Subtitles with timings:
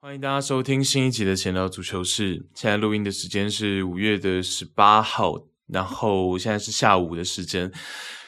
[0.00, 2.38] 欢迎大家收听新一集的《闲聊足球室》。
[2.54, 5.34] 现在录音的时间是五月的十八号，
[5.68, 7.70] 然后现在是下午的时间。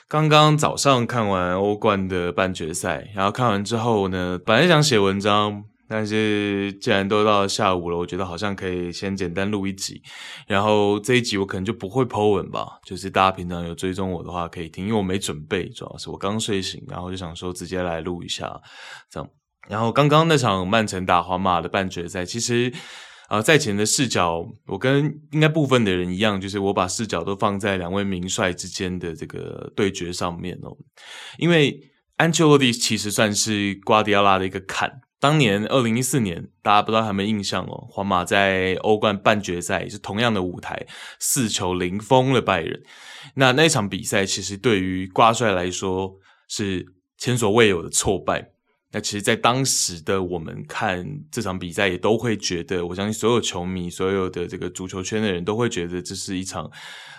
[0.07, 10.03] 刚刚早上看完欧冠的半决赛，然后看完之后呢，本来想写文章，但是既然都到下午了，我觉得好像可以先简单录一集。
[10.47, 18.61] 然后这一集我可能就不会 po 文吧，就是大家平常有追踪我的话可以听，因为我没准备，主要是我刚睡醒，然后就想说直接来录一下，
[19.11, 19.29] 这样。
[19.69, 22.73] 然后刚刚那场曼城打皇马的半决赛，其实，
[23.29, 30.77] 呃，赛前的视角，我跟应该部分的人一样，就是我把视角都放在两位名帅之间的这个对决上面哦。
[31.39, 31.79] 因为
[32.17, 34.91] 安切洛蒂其实算是瓜迪奥拉的一个坎。
[35.21, 40.87] 当年二零一四年，大家不知道有没有印象哦，皇马在欧冠半决赛也是同样的舞台，
[41.19, 42.81] 四球零封了拜仁。
[43.35, 46.15] 那那场比赛其实对于瓜帅来说
[46.49, 48.51] 是前所未有的挫败。
[48.91, 56.71] 那其实，在当时的我们看这场比赛，也都会觉得，我相信所有球迷、所有的这个足球圈的人都会觉得，这是一场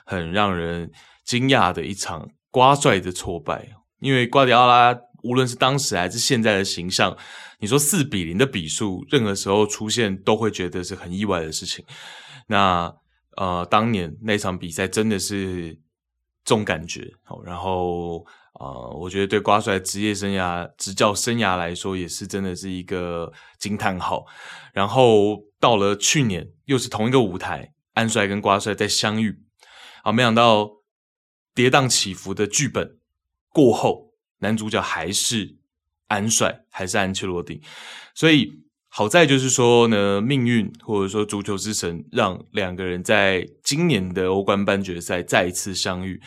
[0.03, 0.89] 很让人
[1.23, 3.69] 惊讶的一场瓜帅的挫败。
[3.99, 7.17] 因为瓜迪奥拉无论是当时还是现在的形象，
[7.59, 11.83] 你说四比零的比数，任何时候出现都会觉得是很意外的事情。
[12.47, 12.93] 那
[13.37, 15.73] 呃，当年那场比赛真的是
[16.43, 18.25] 这种感觉，好，然后。
[18.53, 24.25] 啊、呃，我觉得对瓜帅职业生涯、执教生涯来说，也是真的是一个惊叹号。
[24.73, 29.33] 然后到了去年，又是同一个舞台，安帅跟瓜帅在相遇，
[30.03, 30.67] 啊，没想到
[31.55, 32.97] 跌宕起伏的剧本
[33.53, 34.08] 过后，
[34.39, 35.55] 男主角还是
[36.07, 37.61] 安帅，还是安切洛蒂。
[38.15, 38.51] 所以
[38.87, 46.19] 好在就是说呢，命运或者说足球之神，让两个人在今年的欧冠半决赛再一次相遇。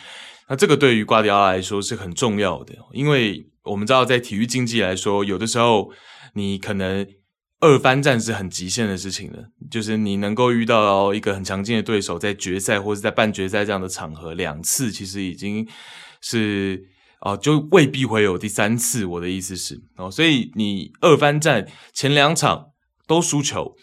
[0.47, 5.91] 那这个对于瓜迪奥拉来说是很重要的，因为我们知道，在体育竞技来说，有的时候
[6.33, 7.07] 你可能
[7.61, 9.41] 二番战是很极限的事情了，
[9.71, 15.65] 就是你能够遇到一个很强劲的对手，在决赛或者在半决赛这样的场合两次，其实已经
[16.21, 16.85] 是
[17.23, 19.05] 啊，就未必会有第三次。
[19.05, 22.71] 我的意思是哦，所以你二番战前两场
[23.07, 23.75] 都输球，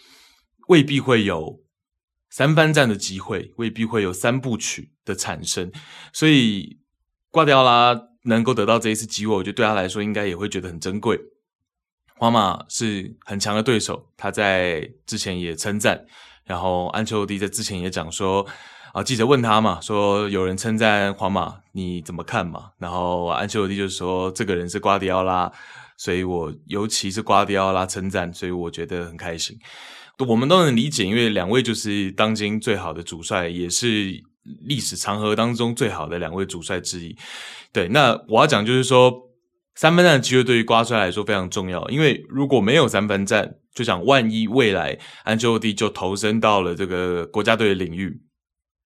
[0.67, 1.59] 未必会有。
[2.33, 5.69] 三番战的机会未必会有三部曲的产生，
[6.13, 6.79] 所以
[7.29, 7.93] 挂掉啦
[8.23, 11.19] 能够得到这一次机会，我觉得对他来说应该也会觉得很珍贵。
[12.15, 16.05] 皇马是很强的对手，他在之前也称赞，
[16.45, 18.47] 然后安切洛蒂在之前也讲说，
[18.93, 22.71] 啊，记者问他嘛，说有人称赞皇马，你怎么看嘛？
[22.77, 25.51] 然后安切洛蒂就说，这个人是瓜迪奥拉，
[25.97, 29.57] 所以我尤其是瓜迪奥拉称赞，所以我觉得很开心。
[30.27, 34.13] 我们都能理解，因为两位就是当今最好的主帅，也是
[34.67, 37.17] 历史长河当中最好的两位主帅之一。
[37.73, 39.11] 对，那我要讲就是说，
[39.73, 48.21] 三分战的机会对于瓜帅来说非常重要，因为如果没有三分战，就想万一未来安切洛蒂就投身到了这个国家队的领域，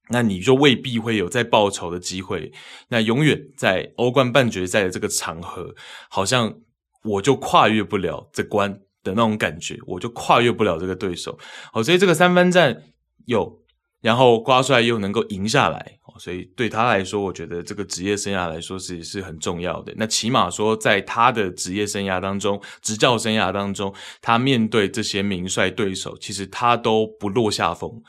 [0.10, 2.52] 那你就未必会有再报仇的机会。
[2.90, 5.76] 那永远在欧冠半决赛的这个场合，
[6.10, 6.56] 好像
[7.04, 8.80] 我就跨越不了这关。
[9.06, 11.38] 的那种感觉，我就跨越不了这个对手。
[11.72, 12.82] 好，所以这个三分战
[13.28, 13.62] 有，
[14.02, 19.94] 然后瓜帅又能够赢下来，所以对他来说，我觉得这个职业生涯来说是是很重要的。
[19.96, 23.94] 那起码说，在他的职业生涯当中，执教生涯当中，
[24.24, 28.02] 他面对这些名帅对手，其实他都不落下风。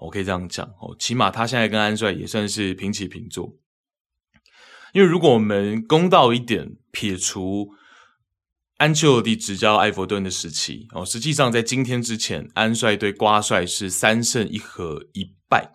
[0.00, 3.56] 我可以这样讲哦，起码他现在跟安帅也算是平起平坐。
[4.92, 7.74] 因为如果我们公道一点，撇除。
[8.78, 15.70] 安切洛蒂执教埃弗顿的时期哦，实际上在今天之前，安帅对瓜帅是三胜一和一败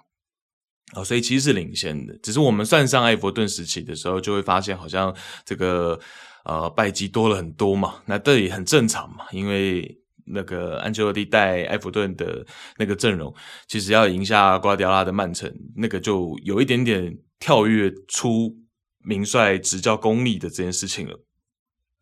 [0.96, 2.18] 哦，所以其实是领先的。
[2.24, 5.16] 只是我们算上埃弗顿时期的时候，就会发现好像
[5.46, 6.00] 这个
[6.46, 8.02] 呃败绩多了很多嘛。
[8.08, 12.46] 那这也很正常嘛，因为那个安切洛蒂带埃弗顿的
[12.78, 13.34] 那个阵容，
[13.68, 18.56] 其实要赢下瓜迪奥拉的曼城，那个就有一点点跳跃出
[19.04, 21.20] 名帅执教功力的这件事情了。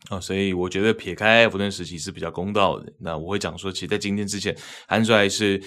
[0.09, 2.91] 哦，所以我觉得撇开埃弗顿时期是比较公道的。
[2.99, 4.53] 那我会讲说，其实，在今天之前，
[4.87, 5.61] 安帅是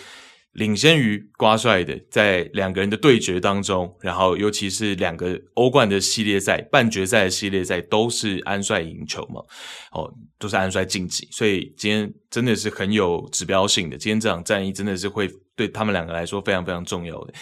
[0.56, 9.42] 领先于瓜帅的，在两个人的对决当中，然后尤其是两个欧冠的系列赛、半决赛的系列赛，都是安帅赢球嘛。
[9.92, 13.98] 哦，都是安帅晋级，所以今天真的是很有指标性的。
[13.98, 17.34] 今天这场战役真的是会对他们两个来说非常非常重要的。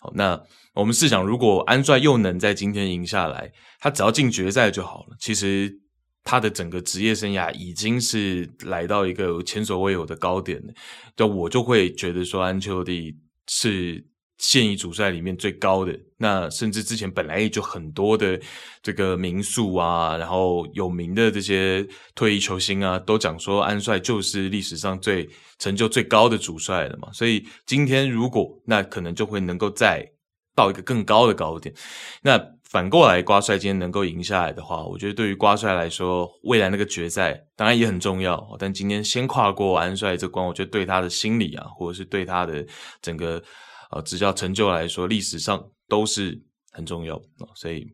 [0.00, 0.40] 好，那
[0.74, 5.16] 我们试想，如果安帅又能在今天赢下来，他只要进决赛就好了。
[5.20, 5.78] 其实。
[6.24, 10.72] 他的整个职业生涯已经是来到一个前所未有的高点了，
[11.16, 13.12] 就我就会觉得说，安切洛蒂
[13.48, 14.06] 是
[14.38, 15.98] 现役主帅里面最高的。
[16.18, 18.40] 那甚至之前本来也就很多的
[18.82, 21.84] 这个名宿啊，然后有名的这些
[22.14, 25.28] 退役球星啊，都讲说安帅就是历史上最
[25.58, 27.12] 成就最高的主帅了嘛。
[27.12, 30.08] 所以今天如果那可能就会能够再
[30.54, 31.74] 到一个更高的高点，
[32.22, 32.40] 那。
[32.72, 38.56] 反过来，瓜帅今天能够赢下来的话，我觉得对于瓜帅来说，未来那个决赛当然也很重要。
[38.58, 42.66] 但今天先跨过安帅这关，我觉得对他的心理啊，或者是对他的
[43.02, 43.42] 整个
[43.90, 46.40] 呃执教成就来说，历史上都是
[46.70, 47.20] 很重要。
[47.54, 47.86] 所以，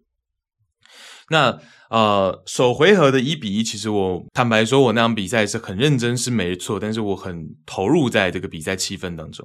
[1.28, 1.58] 那
[1.90, 9.44] 呃首回合的一比一，其实我坦白说，我那场比赛是很认真，是没错，但是我很投入在这个比赛气氛当中。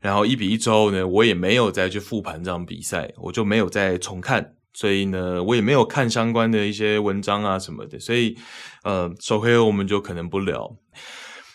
[0.00, 4.54] 然后一比一之后呢，我也没有再去复盘这场比赛，我就没有再重看。
[4.78, 8.38] 所以呢，我也没有看相关的一些文章啊什么的，所以
[8.84, 10.76] 呃，首回合我们就可能不聊。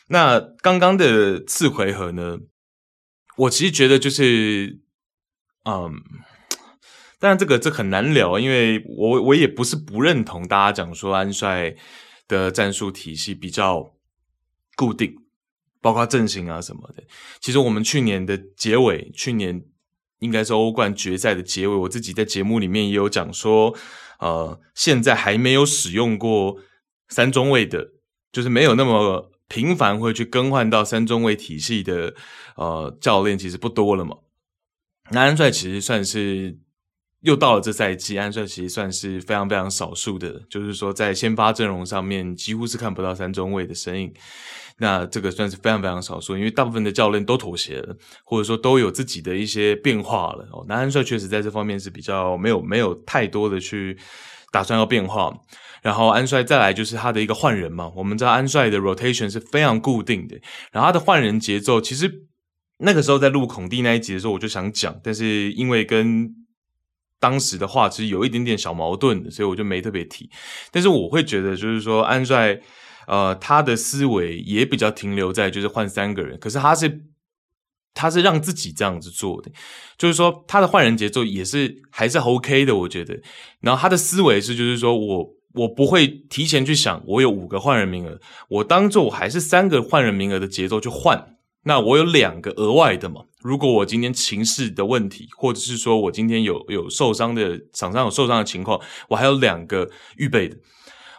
[0.07, 2.39] 那刚刚的次回合呢，
[3.37, 4.81] 我其实觉得就是，
[5.63, 5.93] 嗯，
[7.17, 11.73] 当然这个这很难聊，因为我我也不是不认同大家讲说安帅
[12.27, 13.95] 的战术体系比较
[14.75, 15.15] 固定，
[15.79, 17.01] 包括阵型啊什么的。
[17.39, 19.63] 其实我们去年的结尾，去年。
[20.23, 23.75] 应该是欧冠决赛的结尾，我自己在节目里面也有讲说，
[24.19, 26.57] 呃，现在还没有使用过
[27.09, 27.89] 三中卫的，
[28.31, 32.15] 就是没有那么频繁会去更换到三中卫体系的，
[32.55, 34.17] 呃，教练其实不多了嘛。
[35.11, 36.57] 那安帅其实算是
[37.19, 44.13] 又到了这赛季，安帅其实算是非常非常少数的，就是说在先发阵容上面几乎是看不到三中卫的身影。
[44.79, 50.47] 那这个算是非常非常少数，因为大部分的教练都妥协了，或者说都有自己的一些变化了。
[50.51, 53.97] 哦，那安帅确实在这方面是比较没有没有太多的去
[54.51, 55.31] 打算要变化。
[55.83, 60.35] 然后安帅再来就是他的一个换人嘛，我们知道安帅的 rotation 是非常固定的，
[60.71, 62.11] 然后他的换人节奏其实
[62.79, 66.29] 那个时候在录孔蒂那一集的时候我就想讲，但是因为跟
[67.19, 70.29] 当时的话其实有一点点小矛盾的，所以我就没特别提。
[70.71, 72.59] 但是我会觉得就是说安帅。
[73.07, 77.01] 呃，他的思维也比较停留在就是换三个人，可是他是
[77.93, 79.51] 他是让自己这样子做的，
[79.97, 83.19] 就是说他的换人节奏也是还是 OK 的，我觉得。
[83.59, 88.19] 然后他的思维是就是说我我不会提前去想我有五个换人名额，
[88.49, 91.37] 我当做我还是三个换人名额的节奏去换。
[91.65, 100.57] 那我有两个额外的嘛，如果我今天情势的问题，或者是说我今天有有受伤的场上有受伤的情况，我还有两个预备的。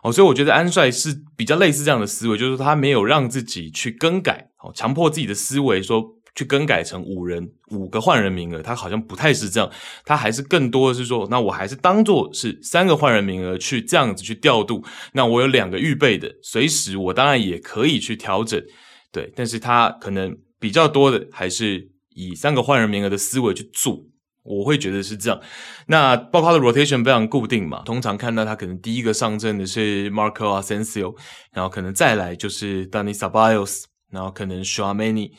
[0.05, 6.05] 哦，所以我觉得安帅是比较类似这样的思维，就是他没有让自己去更改，哦，强迫自己的思维说
[6.35, 9.71] 去更改成五人五个换人名额，他好像不太是这样，
[10.05, 14.85] 他还是更多的是说，那我还是当做是三个换人名额去这样子去调度，
[15.15, 18.63] 那我有两个预备的，随时我当然也可以去调整，
[19.11, 24.05] 对，但是他可能比较多的还是以三个换人名额的思维去做。
[24.45, 25.41] 我会觉得是这样，
[25.87, 31.17] 那包括他的 rotation 非常固定嘛，通常看到他可能第一个上阵的是 Marco Asensio，
[31.51, 35.33] 然后可能再来就是 Dani s a b a l o s 然后可能 Tchouaméni，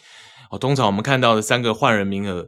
[0.49, 2.47] 哦，通常我们看到的三个换人名额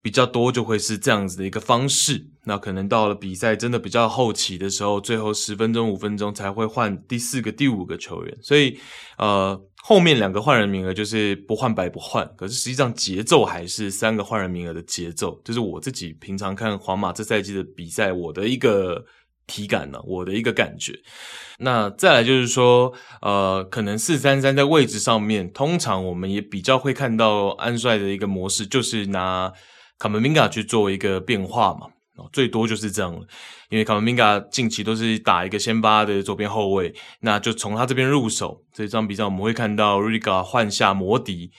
[0.00, 2.26] 比较多，就会是这样子的一个方式。
[2.44, 8.78] 那可能到了比赛真的比较后期的时候，最后十分钟、五分钟才会换第四个、第五个球员，所以
[9.18, 9.60] 呃。
[9.88, 19.04] 后面两个换人名额就是不换白不换，可是实际上节奏还是三个换人名额的节奏，就是我自己平常看皇马这赛季的比赛，我的一个
[19.46, 20.92] 体感呢，我的一个感觉。
[21.60, 29.52] 那再来就是说，呃，可能四三三在位置上面，通常我们也比较会看到安帅的一个模式，就是拿
[30.00, 31.86] 卡马宾加去做一个变化嘛。
[32.32, 33.20] 最多就是这样了，
[33.68, 38.62] 因为卡马宾加近期都是打一个先发的左边后卫，那就从他这边入手。
[38.72, 41.50] 这张比赛我们会看到 Rudiger 换下摩迪，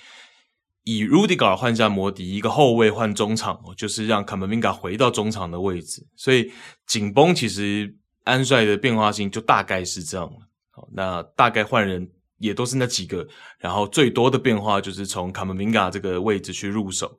[0.84, 6.06] 以 Rudiger 换下摩迪，一个后卫换中场，就是让卡马宾加回到中场的位置。
[6.16, 6.52] 所以
[6.86, 10.30] 紧绷其实安帅的变化性就大概是这样。
[10.72, 12.10] 好，那大概换人
[12.40, 13.28] 也都是那几个，
[13.60, 17.18] 然后最多的变化就是从卡马宾加这个位置去入手。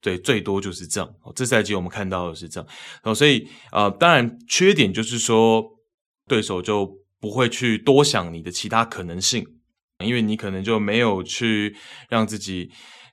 [0.00, 1.14] 对，最多就是这样。
[1.34, 2.66] 这赛季我们看到的是这样，
[3.02, 5.62] 然后所以啊，当然缺点就是说，
[6.26, 9.44] 对手就不会去多想你的其他可能性，
[9.98, 11.76] 因为你可能就没有去
[12.08, 12.70] 让自己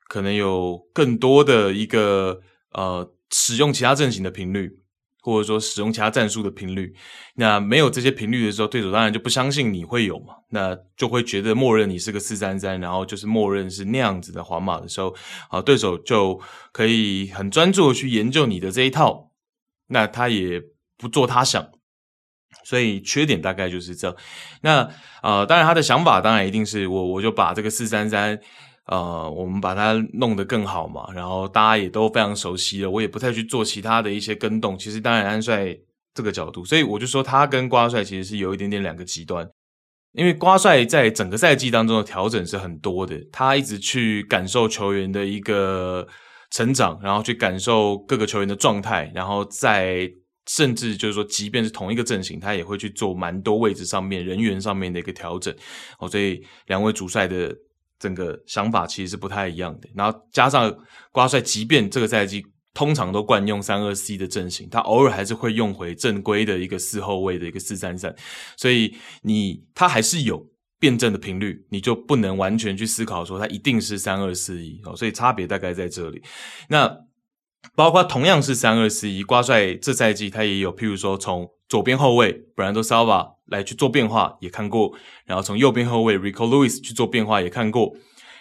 [0.07, 2.39] 可能有更多的一个
[2.71, 4.71] 呃使用其他阵型的频率。
[5.27, 6.95] 或者说使用其他战术的频率，
[7.35, 15.13] 那没有这些频率的时候，对手当然就不相信你会有嘛，那就会觉得默认你是个四三三，然后就是默认是那样子的皇马的时候，
[15.49, 16.39] 啊，对手就
[16.71, 19.29] 可以很专注的去研究你的这一套，
[19.87, 20.61] 那他也
[20.97, 21.67] 不做他想，
[22.63, 24.15] 所以缺点大概就是这样。
[24.61, 24.89] 那
[25.21, 28.39] 呃，当然他的想法当然一定是我我就把这个四三三，
[28.87, 31.07] 呃，我们把它弄得更好嘛。
[31.13, 34.77] 然后大家也都非常熟悉了，我也不太去做其他的一些更动。
[34.77, 35.77] 其实当然安帅
[36.13, 39.47] 这个角度，所以我就说他跟瓜帅其实是有一点点两个极端。
[40.13, 46.07] 因为瓜帅在整个赛季当中的调整是很多的，他一直去感受球员的一个
[46.51, 50.09] 成长，然后去感受各个球员的状态，然后在。
[50.49, 55.53] 甚至就是说，即便是同一个阵型，他也会去做蛮多位置上面、人员上面的一个调整。
[55.99, 57.53] 哦，所以两位主帅的
[57.99, 59.89] 整个想法其实是不太一样的。
[59.95, 60.75] 然后加上
[61.11, 68.15] 瓜帅，即便这个赛季通常都惯用三二 C 的阵型，他偶尔还是会用回正规的一个四后卫的一个四三三。
[68.55, 70.45] 所以你他还是有
[70.79, 74.95] 辩证的频率，你就不能完全去思考说他一定是三二四一哦。
[74.95, 76.21] 所以差别大概在这里。
[76.69, 77.07] 那。
[77.75, 84.91] 包括同样是三二四一，瓜帅这赛季他也有，譬如说从左边后卫 Bernardo Silva 来去做变化，也看过；
[85.25, 87.95] 然后从右边后卫 Rico Lewis 去做变化，也看过；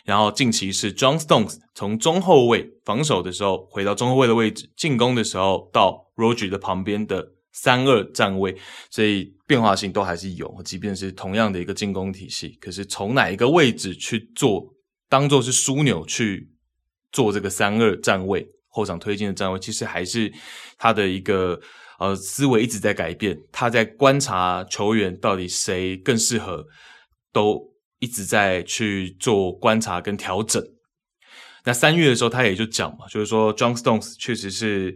[0.05, 8.57] 然后近期是 John Stones 从中后卫防守的时候回到中后卫的位置，进攻的时候到 Rodri 的旁边的三二站位，
[8.91, 10.63] 所以变化性都还是有。
[10.65, 14.75] 即便是同样的一个进攻体系，可是从哪一个位置去做，
[15.09, 16.51] 当做是枢纽去
[17.11, 18.49] 做这个三二站位。
[18.77, 20.31] 后场推进的站位，其实还是
[20.77, 21.59] 他的一个
[21.99, 23.35] 呃思维一直在改变。
[23.51, 26.67] 他在观察球员到底谁更适合，
[27.33, 27.59] 都
[28.01, 30.63] 一直在去做观察跟调整。
[31.65, 34.95] 那三月的时候，他也就讲嘛，就是说，John Stones 确实是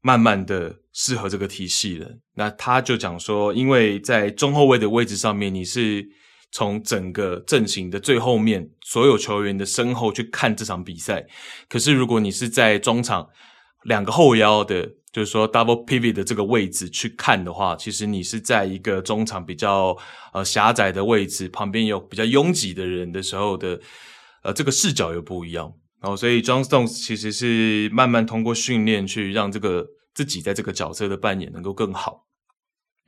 [0.00, 2.08] 慢慢的适合这个体系了。
[2.36, 6.06] 那他就讲说，因为在中后卫的位置上面，你是。
[6.50, 11.26] 从整个阵型的最后面，所有球员的身后去看这场比赛。
[11.68, 13.28] 可是，如果你是在中场
[13.84, 19.96] 两个后腰的，就是说 double pivot 的这个位置去看的话，其实你是在一个中场比较
[20.32, 23.80] 呃狭窄的位置，旁边有比较拥挤的人的时候的，
[24.42, 25.72] 呃，这个视角又不一样。
[26.00, 32.27] 然后，所以 John Stones 其实是慢慢通过训练去让这个自己在这个角色的扮演能够更好。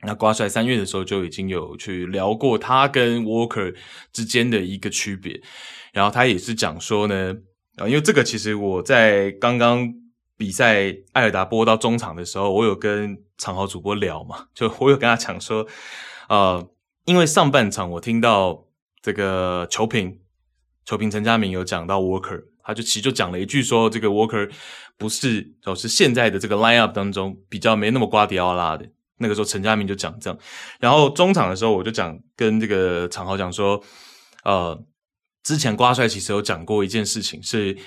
[0.03, 3.75] 那瓜帅三月的时候就已经有去聊过他跟 Walker
[4.11, 5.39] 之间的一个区别，
[5.93, 7.35] 然后他也是讲说呢，
[7.75, 9.93] 啊，因为这个其实我在刚刚
[10.37, 15.67] 比赛艾尔达播到中场的时候，我有跟长豪主播聊嘛，就我有跟他讲说，
[16.29, 16.67] 呃，
[17.05, 18.65] 因为上半场我听到
[19.03, 20.19] 这个球评，
[20.83, 24.51] 球评陈家明有讲到 Walker，他就其实就讲了一句说，这个 Walker
[24.97, 28.89] 不是，就是现在的这个 lineup 当中比较没那么瓜迪奥拉的。
[29.21, 30.37] 那个时候陈家明就讲这样，
[30.79, 33.81] 然后中场的时候我就讲跟这个长豪讲说，
[34.43, 34.77] 呃，
[35.43, 37.77] 之前瓜帅其实有讲过一件事情，是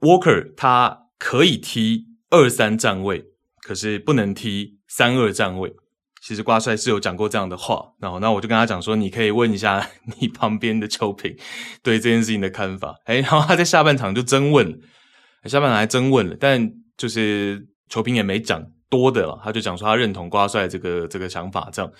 [0.00, 3.24] Walker 他可以踢二三站位，
[3.62, 5.72] 可是不能踢三二站位。
[6.22, 9.88] 其实瓜帅是有讲过这样的话，然后那我就跟他讲说，你可以问一下
[10.20, 11.34] 你旁边的球评
[11.82, 12.94] 对这件事情的看法。
[13.06, 14.78] 哎，然后他在下半场就真问，
[15.44, 18.62] 下半场还真问了，但就是球评也没讲。
[18.90, 21.90] 多的了，他就讲说他认同瓜帅这个这个想法，这样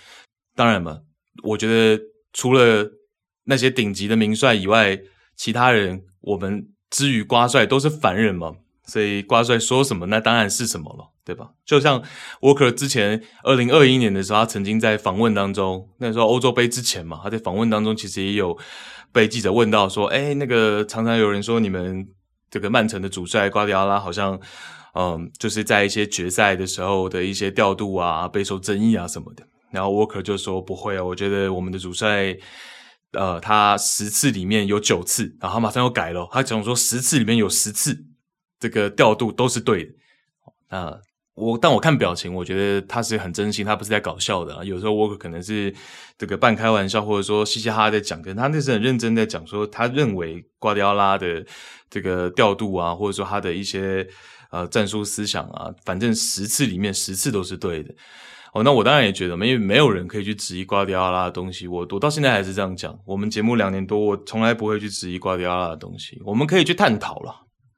[0.57, 0.99] 当然嘛，
[1.45, 2.91] 我觉得除了
[3.45, 5.01] 那些顶级的名帅以外，
[5.37, 11.51] 其他人我们之于瓜帅都是凡人嘛，所以瓜帅说什么那当然是什么了，对吧？
[11.65, 12.03] 就像
[12.41, 18.59] 沃克之前二零二一年的时候，他曾经在访问当中，那时候欧洲杯之前嘛，他在访问当中其实也有
[19.13, 22.09] 被记者问到说，哎，那个常常有人说你们
[22.51, 24.41] 这个曼城的主帅瓜迪奥拉好像。
[24.95, 29.47] 嗯，就是在一些决赛的时候的一些调度啊，备受争议啊什么的。
[29.71, 32.37] 然后沃克就说不会啊，我觉得我们的主帅，
[33.13, 37.97] 呃，他十次里面有九次，然后马上又改了，他讲说十次里面有十次
[38.59, 39.93] 这个调度都是对的。
[40.71, 41.01] 那
[41.35, 44.65] 我但我看表情，我觉得他是很真心，他不是在搞笑的啊。
[44.65, 45.73] 有时候沃克可能是
[46.19, 51.47] 这个半开玩笑，或者说嘻嘻哈哈在讲，跟他那是很认真在讲说，他认为瓜迪奥拉的
[51.89, 54.05] 这个调度啊，或者说他的一些。
[54.51, 57.95] 呃，战术思想啊，反正十次里面十次都是对的。
[58.53, 61.69] 哦，那我当然也觉得，因为没有人可以去质疑瓜迪奥拉的东西。
[61.69, 62.99] 我我到现在还是这样讲。
[63.07, 66.21] 我们节目两年多，我从来不会去质疑瓜迪奥拉的东西。
[66.25, 67.33] 我们可以去探讨了，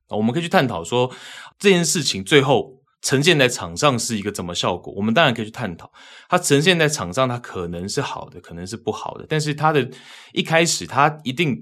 [0.08, 1.14] 我们可以去探讨说
[1.58, 4.94] 这件事情最后呈现在场上是一个怎么效果。
[4.94, 5.92] 我们当然可以去探讨，
[6.30, 9.26] 它呈现在场上，它可能是好的，可能是不好的。
[9.28, 9.90] 但是它的
[10.32, 11.54] 一开始，它一定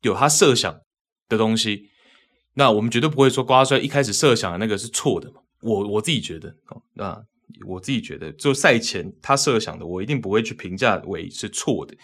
[0.00, 0.74] 有它设想
[1.28, 1.90] 的东西。
[2.58, 5.40] 那我们绝对不会说瓜帅一开始设想的那个是错的嘛？
[5.60, 7.22] 我我自己觉得哦，那
[7.66, 11.94] 我自己觉得，就赛前他设想的，我一定不会去评价为是错的。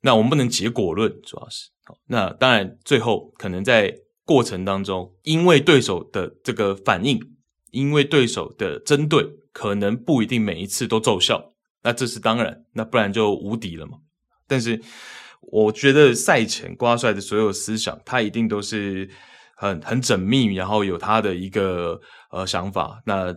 [0.00, 1.68] 那我们不能结果论，主要是。
[2.06, 3.94] 那当然，最后可能在
[4.24, 7.20] 过程当中，因为对手的这个反应，
[7.70, 13.98] 因为对手的针对可能不一定每一次都奏效，那这是当然，那不然就无敌了嘛。
[14.46, 14.80] 但是
[15.40, 19.08] 我觉得赛前瓜帅的所有思想，他一定都是
[19.58, 22.00] 很很缜密，然后有他的一个
[22.30, 23.02] 呃想法。
[23.04, 23.34] 那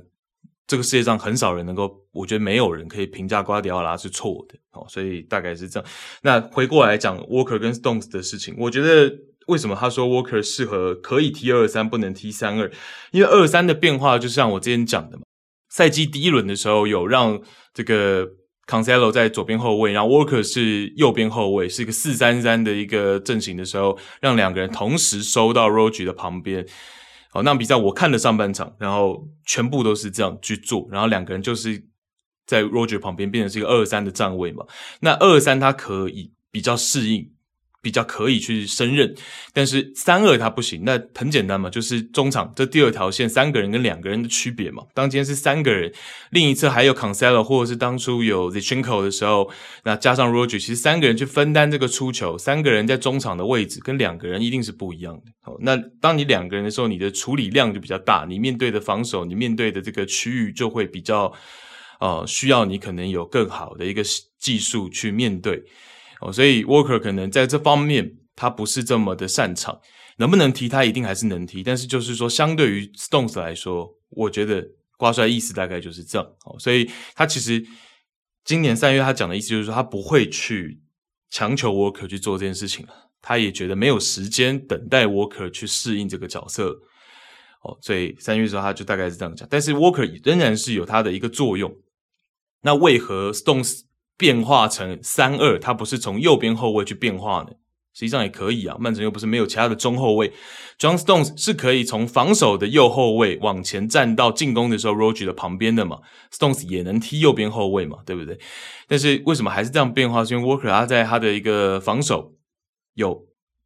[0.68, 5.90] 这个世界上很少人能够，我觉得没有人可以评价瓜迪奥拉是错的哦，所以大概是这样。
[6.22, 9.12] 那回过来讲 Walker 跟 Stones 的事情，我觉得
[9.48, 12.72] 为什么他说 Walker 适合可以踢二三，不能踢三二？
[13.12, 15.24] 因为二三的变化就像我之前讲的嘛，
[15.70, 17.42] 赛季第一轮的时候有让
[17.74, 18.30] 这个
[18.72, 26.66] Cancelo 在左边后卫，然后 Walker 是右边后卫，是一个四三三的一个阵型的时候，让两个人同时收到 r o g e 的旁边。
[27.32, 31.84] 好，那比赛我看了上半场，然后全部都是这样去做，然后两个人就是
[32.46, 34.66] 在 r o g e 旁边变成是一个二三的站位嘛。
[35.02, 37.30] 那二三他可以比较适应。
[37.82, 39.14] 比较可以去胜任，
[39.54, 40.84] 但是三二他不行。
[40.86, 44.84] 那很简单嘛，就是中场这第二条线三个人跟两个人的区别嘛。
[44.94, 45.92] 当今天是三个人，
[46.30, 49.50] 另一侧还有 Cancelo 或者是当初有 Zinchenko 的时候，
[49.84, 55.24] 那加上 Roger，其实三个人去分担这个出球，三个人在中场的位置跟两个人一定是不一样的。
[55.42, 61.34] 好，那当你两个人的时候，你的处理量就比较大，你面对的防守，你面对的这个区域就会比较
[62.00, 64.04] 呃需要你可能有更好的一个
[64.38, 65.64] 技术去面对。
[66.22, 69.82] 哦，所以 Walker 可能在这方面他不是这么的擅长，
[70.18, 74.66] 能不能踢他一定还是能踢，但是就是说相对于 Stones 来说，我觉得
[74.98, 76.28] 瓜帅意思大概就是这样。
[76.46, 77.66] 哦，所以他其实
[78.46, 80.80] 今年三月他讲的意思就是说他不会去
[81.30, 86.78] 强求 Walker 去做这件事情了，他也觉得没有时间等待 Walker 去适应这个角色。
[87.64, 91.72] 哦，所以三月的时候他就大概是这样讲，但是 Walker 仍然是有他的一个作用。
[92.64, 93.82] 那为何 Stones
[94.22, 97.56] 变化成三二，他不是从右边后卫去变化呢？
[97.92, 98.78] 实际上也可以啊。
[98.80, 100.32] 曼城又不是没有其他的中后卫
[100.80, 105.98] ，John Stones 是可以从防守的右后卫往前站到进攻的时候 r o g e r 的旁边的嘛。
[106.32, 108.38] Stones 也能踢右边后卫嘛，对不对？
[108.88, 110.24] 但是为什么还是这样变化？
[110.24, 112.36] 是因为 Walker 他在他的一个防守
[112.94, 113.26] 有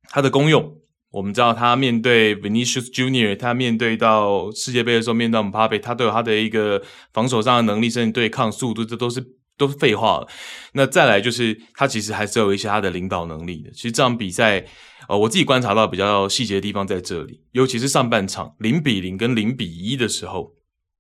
[0.10, 0.78] 他的功用。
[1.12, 6.82] 我们知道他面对 Vinicius Junior，他面对到世界杯的时候，面对 Mbappe，他都有他的一个
[7.14, 9.36] 防守上的能力，甚至对抗速度，这都是。
[9.58, 10.28] 都是废话了。
[10.74, 13.72] 那再来就是，他其实还是有一些他的领导能力的。
[13.72, 14.66] 其实这场比赛，
[15.08, 20.54] 呃，我自己观察到比较细节的地方在这里，尤其是上半场零比零跟零比一的时候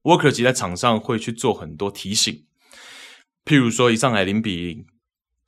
[0.03, 2.45] ，Walker 其实在场上会去做很多提醒。
[3.43, 4.85] 譬如说，一上来零比零，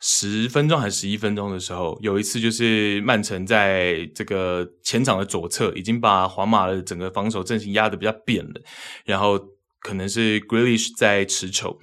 [0.02, 8.62] 十分钟还是十一分钟的时候，有一次就是曼城在这个前场的左侧已经把皇马的整个防守阵型压得比较扁了，
[9.06, 9.40] 然后
[9.80, 11.80] 可能是 Grealish 在持球，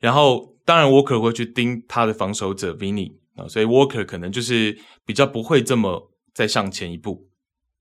[0.00, 0.52] 然后。
[0.64, 7.28] 当然，Walker 会去盯他的防守者 Vini 啊，所以 Walker 可能就是比较不会这么再向前一步。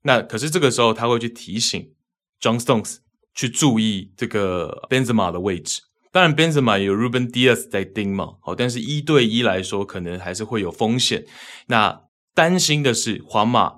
[0.02, 1.94] 那可是这个时候他会去提醒
[2.42, 2.98] John Stones
[3.34, 5.82] 去注意这个 Benzema 的位置。
[6.12, 11.26] 当然，Benzema 有 Ruben Dias 在盯嘛，好，但是一对一来说可能还是会有风险。
[11.68, 12.04] 那
[12.36, 13.76] 担心的是皇马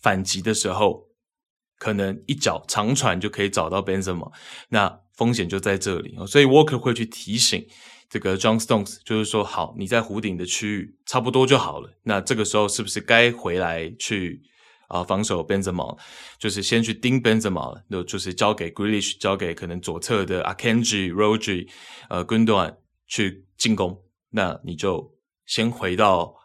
[0.00, 1.08] 反击的时候，
[1.78, 4.30] 可能一脚长传就可以找到 Benzema，
[4.68, 6.16] 那风险就在这里。
[6.28, 7.66] 所以 Walker 会去提醒。
[8.14, 11.90] 这个 John Stones 就是说，好，你在弧顶的区域差不多就好了。
[12.04, 14.40] 那这个时候是不是该回来去
[14.86, 15.98] 啊、防守 Benzema？
[16.38, 21.68] 就是先去盯 Benzema，那就是交给 Grealish，交给可能左侧的 Akanji、Rodri、
[22.08, 22.76] 呃 Gundogan
[23.08, 24.00] 去进攻。
[24.30, 25.12] 那你就
[25.44, 26.36] 先回到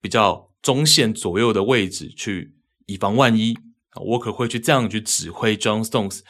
[0.00, 2.54] 比较中线左右的位置去，
[2.86, 3.58] 以防万一。
[3.96, 6.20] 我可会去这样去指挥 John Stones。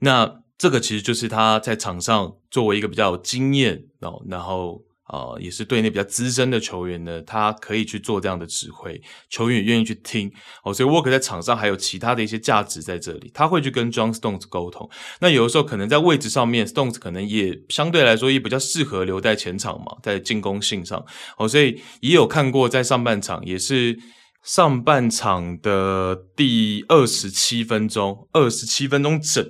[0.00, 10.30] 那这个其实就是他在场上作为一个比较有经验哦，然后啊、呃、也是队内比较资深的球员呢，他可以去做这样的指挥，球员也愿意去听
[10.62, 14.88] 哦，所以 Walker 在场上还有其他的一些价值在这里，他会去跟 John Stones 沟通。
[15.20, 21.04] 那有的时候可能在位置上面，Stones 可能也相对来说也比较适合留在前场嘛，在进攻性上
[21.38, 23.98] 哦，所以也有看过在上半场也是
[24.44, 29.44] 上半场的第二十七分钟，二十七分钟整。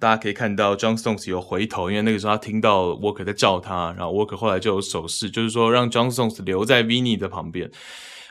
[0.00, 7.70] 大家可以看到，John Stones 有回头，因为那个时候他听到 Walker 在叫他，然后 Walker 后来就有手势，就是说让 John Stones 留在 Vini 的旁边，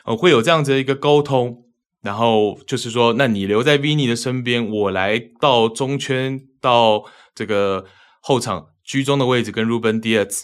[0.04, 1.64] 呃，会有这样子的一个沟通，
[2.02, 7.86] 然后就是说，那你留在 Vini 的身边，我来到中圈，到这个
[8.20, 10.42] 后场居中的位置跟 Ruben Dias，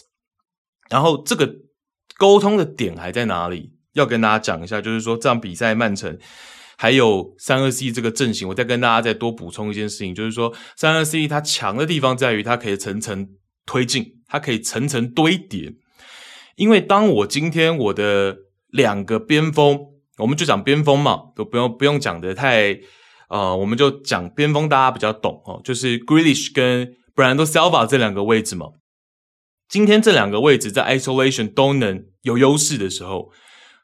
[0.89, 1.55] 然后这个
[2.17, 3.73] 沟通的点还在哪里？
[3.93, 6.17] 要跟大家讲一下，就是说这场比赛曼城。
[6.81, 13.27] 还有三二 C 这个阵型，我再跟大家再多补充一件事情，就是说三二 C 它强的地方在于它可以层层
[13.67, 15.75] 推进，它可以层层堆叠。
[16.55, 18.35] 因为当我今天我的
[18.69, 19.79] 两个边锋，
[20.17, 22.75] 我们就讲边锋嘛，都不用不用讲得太
[23.29, 28.65] 呃，我们就讲边锋，大家比较懂哦，就是 Grealish 跟 Bernardo Silva 这两个位置嘛。
[29.69, 33.31] 今天这两个位置在 isolation 都能有优势的时候，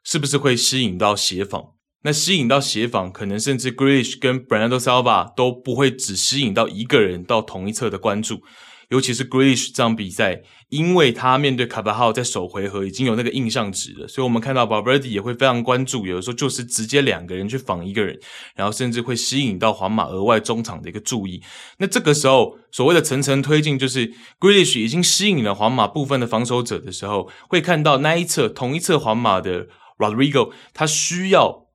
[0.04, 1.77] 是不是会吸引到协防？
[2.08, 8.40] 那吸引到协防，可能甚至 Grealish 跟 Bernardo Silva 都不会只吸引到一个人到同一侧的关注。
[8.88, 16.06] 尤其是 Grealish 这场比赛，因为他面对卡巴号在首回合已经有那个印象值了，所以我们看到 Valverde 也会非常关注。
[16.06, 18.18] 有的时候就是直接两个人去防一个人，
[18.56, 21.44] 然后甚至会吸引到皇马额外中场的一个注意。
[21.80, 29.68] 那这个时候所谓的层层推进，就是 Grealish 已经吸引了皇马部分的防守者的时候，会看到那一侧同一侧皇马的
[29.98, 31.67] Rodrigo，他需要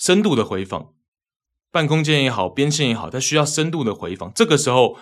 [0.00, 0.94] 深度的回防，
[1.70, 4.32] 半空间也好，边线也好，他需要深度的回防。
[4.34, 4.96] 这个时候。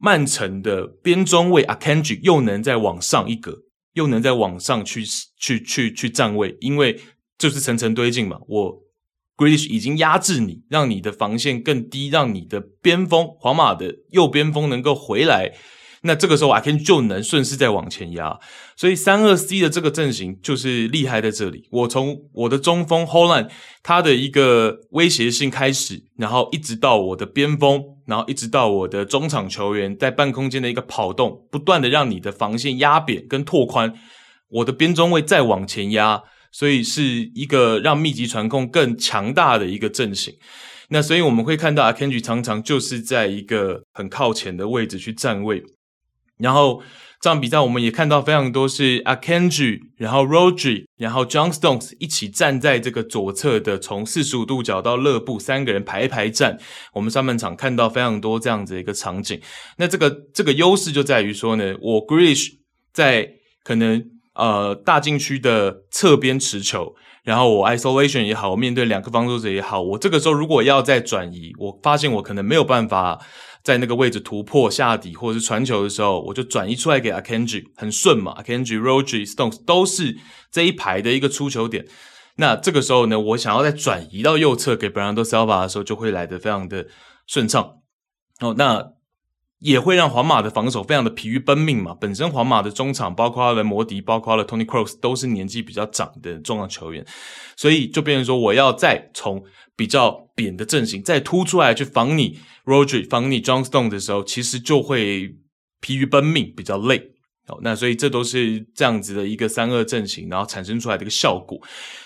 [0.00, 7.00] 曼城的边中卫 Akanji 又能再往上一格，又能再往上去去去去站位，因为
[7.36, 8.38] 就是层层推进嘛。
[8.46, 8.82] 我
[9.36, 15.52] g r i s h 已经压制你，让你的防线更低，让你的边锋皇马的右边锋能够回来。
[16.02, 18.38] 那这个时候，Akanji 就能顺势再往前压，
[18.76, 21.66] 所以三二 C 的这个阵型就是厉害在这里。
[21.70, 23.50] 我从我的中锋 Holland
[23.82, 33.92] 他的一个威胁性开始，然后一直到我的边锋，然后一直到我的中场球员在半空间的一个跑动，不断的让你的防线压扁跟拓宽，
[34.48, 37.02] 我的边中卫再往前压，所以是
[37.34, 40.34] 一个让密集传控更强大的一个阵型。
[40.90, 45.62] 那所以我们会看到 Akanji 常常就是在一个很靠前的位置去站位。
[46.38, 46.82] 然后
[47.20, 56.56] 这场比赛我们也看到非常多是 Akanji，然后 Rodri，然后 John Stones 一起站在这个左侧的从四十五度角到勒布三个人排排站。
[56.92, 59.40] 我们上半场看到非常多这样子一个场景。
[59.78, 62.50] 那这个这个优势就在于说呢，我 Grealish
[62.92, 63.28] 在
[63.64, 64.00] 可能
[64.34, 73.18] 呃大禁区的侧边持球，然后我 Isolation 也好，我面对两个防守者也好，我这个时候如果要再转移，我发现我可能没有办法。
[73.62, 78.34] 在那个位置突破下底或者是传球的时候，我就转移出来给 Akenji，很顺嘛。
[78.42, 80.16] Akenji、Rodri、Stones 都是
[80.50, 81.86] 这一排的一个出球点。
[82.36, 86.86] 那这个时候呢，我想要再转移到右侧给 Brando Silva 的时候，就会来得非常的
[87.26, 87.80] 顺畅。
[88.40, 88.92] 哦，那
[89.60, 91.94] 也会让皇马的防守非常的疲于奔命嘛。
[91.94, 97.04] 本身皇马的中场，包括了摩迪，包括了 Tony Kroos，都是年纪比较长的重要球员，
[97.56, 99.42] 所以就变成说，我要再从
[99.76, 102.38] 比较扁的阵型再突出来去防你。
[102.64, 105.34] Rodri 防你 John Stone 的时候，其实就会
[105.80, 107.12] 疲于奔命，比较累。
[107.46, 111.58] 哦，那所以这都是这样子的一个三二阵型，然后产生出来的一个效果。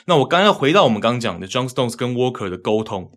[0.07, 3.11] 那我刚刚回到我们刚刚讲的 John Stones 跟 Walker 的沟通，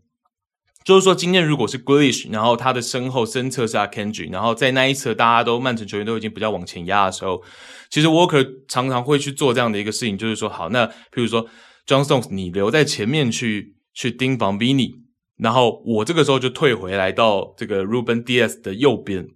[0.86, 7.44] 就是说今天如果是 Grealish，然后他的身后身侧是 Akanji，然后在那一侧大家都曼城球员都已经比较往前压的时候，
[7.90, 11.46] 其实 Walker 常常会去做这样的一个事情，就是说好，那譬如说
[11.88, 15.04] John Stones 你留在前面去去盯防 Vini。
[15.38, 19.28] 然后我这个时候就退回来到这个 Ruben Dias 的右边，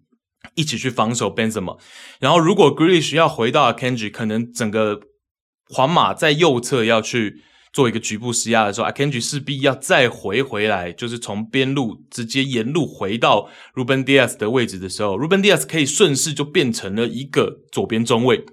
[0.56, 1.78] 一起去防守 Benzema。
[2.22, 5.02] 然后如果 Grealish 要回到 Akanji，可能整个
[5.66, 18.46] 皇马在右侧要去做一个局部施压的时候，Akenji 势必要再回回来，就是从边路直接沿路回到 Ruben Dias 的位置的时候，Ruben Dias 可以顺势就变成了一个左边中卫，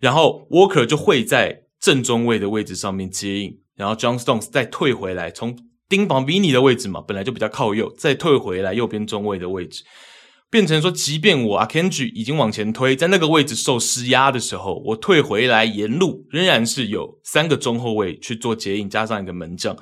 [0.00, 5.56] 然后 Walker 就会在正中卫的位置上面接应，然后 John Stones 再退回来从。
[5.88, 9.84] 盯防 Vini 的位置嘛，本来就比较靠右，再退回来右边中卫的位置，
[10.50, 19.76] 变成说，即便我阿 Kenji 已经往前推，在那个位置受施压的时候，我退回来沿路仍然是有三个中后卫去做接应，加上一个门将。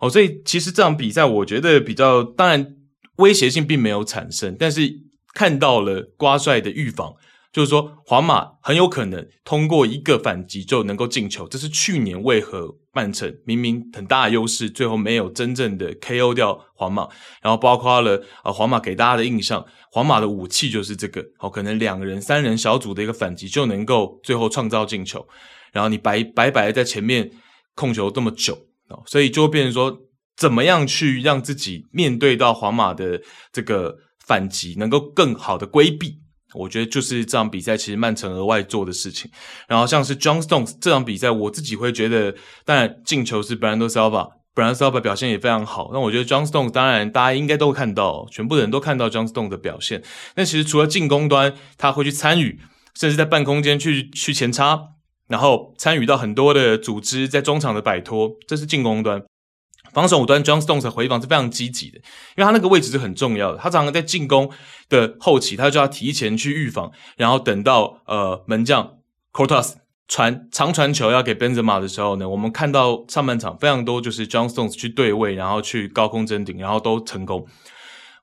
[0.00, 2.74] 哦，所以其实这场比赛我觉得比较，当然
[3.16, 4.88] 威胁性并没有产生，但是
[5.34, 7.14] 看到了瓜帅的预防。
[7.56, 11.48] 就是说，皇马很有可能通过一个反击就能够进球。
[11.48, 17.08] 这是去年为何曼城明明很大的优势，最后没有真正的 KO 掉皇马。
[17.40, 25.26] 然后包括了啊，皇马给大家的印象，皇马的武器就是这个，好，可能两人、三人小组的一个反击就能够最后创造进球。
[25.72, 27.30] 然后你白白白在前面
[27.74, 28.52] 控球这么久
[28.90, 29.98] 哦，所以就变成说，
[30.36, 33.18] 怎么样去让自己面对到皇马的
[33.50, 36.20] 这个反击，能够更好的规避。
[36.56, 39.30] 我觉得就是这场比赛，其实曼城额外做的事情。
[39.68, 45.90] 然后像是 John Stones 这场比赛，我自己会觉得，当然进球是 Bernardo Silva，Bernardo Silva 表现也非常好。
[45.92, 50.02] 那我觉得 John Stones 当然大家应该都看到，全部的人都看到 John Stones 的表现。
[50.34, 52.58] 那其实除了进攻端，他会去参与，
[52.94, 54.80] 甚至在半空间去去前插，
[55.28, 59.22] 然后参与到很多的组织，在中场的摆脱，这是进攻端。
[59.96, 62.04] 防守端，John Stones 的回防是非常积极的，因
[62.36, 63.56] 为他那个位置是很重要的。
[63.56, 64.50] 他常常在进攻
[64.90, 68.98] 的后期，他就要提前去预防，然后等到呃门将
[69.32, 69.72] Cortas
[70.06, 77.46] 传长传球要给 Benzema 的时候呢，我们看到上半场非常多就是 John Stones 去对位，然后去高空争顶，然后都成功。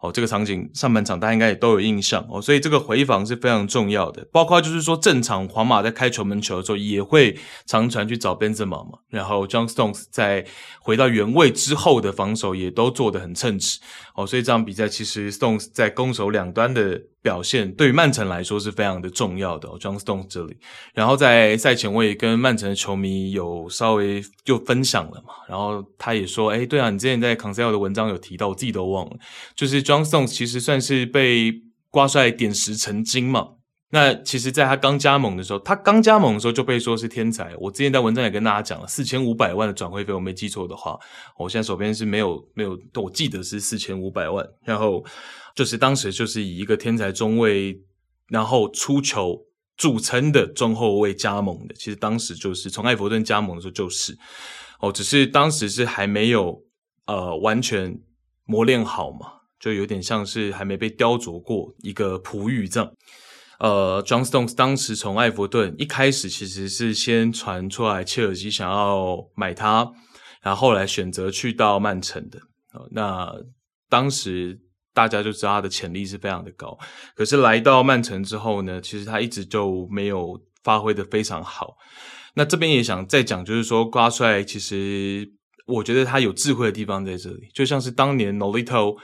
[0.04, 4.28] 哦，这个场景上半场大家应该也都有印象哦，所以这个回防是非常重要的。
[4.34, 10.46] 包括就是说，正常皇马在开球门球的时候，也会长传去找 Benzema 嘛，然后 John Stones 在
[10.82, 13.80] 回到原位之后的防守也都做得很称职
[14.16, 19.68] 哦，所以这场比赛其实 Stones 在攻守两端的表现，对于曼城来说是非常的重要的。
[19.80, 20.58] ，Johnstone 这里，
[20.94, 29.18] 然后在赛前我也跟曼城的球迷有稍微就分享了嘛，然后他也说，哎，对啊，你之前在 Conceal 的文章有提到，我自己都忘了，
[29.56, 31.54] 就是 Johnstone 其实算是被
[31.90, 33.48] 瓜帅点石成金嘛。
[33.96, 37.56] 那其实，在他刚加盟的时候，他刚加盟的时候就被说是天才。
[37.60, 40.98] 我之前在文章也跟大家讲了，四千五百万的转会费，我没记错的话，
[41.38, 44.44] 我现在手边是没有没有，我记得是四千五百万。
[44.66, 45.06] 然后
[45.54, 47.80] 就是当时就是以一个天才中卫，
[48.30, 49.40] 然后出球
[49.78, 51.76] 著称的中后卫加盟的。
[51.76, 54.18] 其实当时就是从艾弗顿加盟的时候就是，
[54.80, 56.60] 哦，只是当时是还没有
[57.06, 57.96] 呃完全
[58.46, 62.92] 磨练好嘛，就有点像是还没被雕琢过一个璞玉这样。
[63.60, 69.90] 呃，John Stones 当时从艾弗顿一开始其实是先传出来，切尔西想要买他，
[70.42, 72.40] 然后后来选择去到曼城的。
[72.74, 73.32] 呃，那
[73.90, 74.60] 当时
[74.94, 76.78] 大家就知道他的潜力是非常的高，
[77.16, 81.76] 可是来到曼城之后呢，其实他一直就没有发挥得非常好。
[82.36, 85.32] 那这边也想再讲，就是说瓜帅其实
[85.68, 88.98] 我觉得他有智慧的地方在这里，就像是当年 Nolito。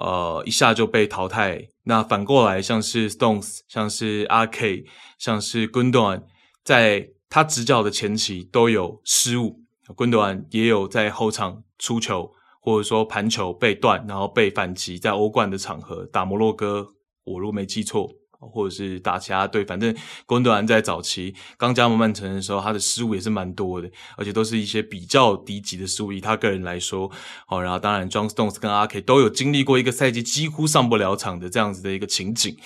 [0.00, 1.60] 呃，一下就被淘汰。
[1.88, 4.84] 那反过来，像是 Stones，像是 RK，
[5.18, 6.22] 像是 Gundon，
[6.62, 9.62] 在他执教的前期都有失误。
[9.96, 14.98] Gundogan 也有在后场出球，或者说盘球被断，然后被反击。
[14.98, 16.88] 在欧冠的场合打摩洛哥，
[17.24, 18.06] 我如果没记错。
[18.40, 19.94] 或者是打其他队，反正
[20.26, 26.12] 贡多安在早期刚加盟曼城的时候，他的失误也是蛮多的，而且都是一些比较低级的失误。
[26.12, 27.10] 以他个人来说，
[27.48, 32.56] 哦，然后当然，John Stones 跟 RK 都有经历过一个赛季几乎上不了场的这样子的一个情景，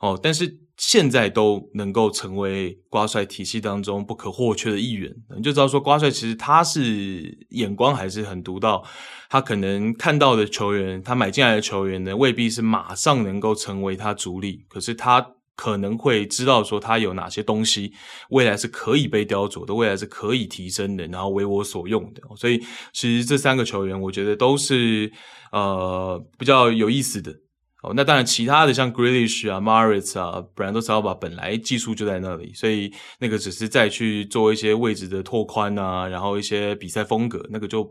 [0.00, 8.84] 哦，但是现在都能够成为瓜帅体系当中不可或缺的一员，你就知道说瓜帅其实他是眼光还是很独到。
[9.28, 17.92] 他可能看到的球员，他买进来的球员呢，未必是马上能够成为他主力，可是他可能会知道说他有哪些东西，
[18.28, 22.20] 未来是可以被雕琢的，未来是可以提升的，然后为我所用的。
[22.36, 22.62] 所以，
[22.92, 25.10] 其实这三个球员，我觉得都是
[25.52, 27.34] 呃比较有意思的。
[27.82, 37.88] 哦，那当然，其他的像 Grelish 啊、Mahrez 啊、Bernardo Silva 本来技术就在那里，所以那个只是再去做一些位置的拓宽啊，然后一些比赛风格，那个就。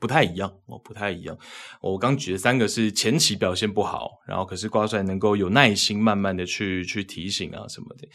[0.00, 1.36] 不太一样哦，不太一样。
[1.80, 8.08] 我刚举的三个是前期表现不好，然后可是瓜帅能够有耐心，慢慢的去去提醒啊什么的。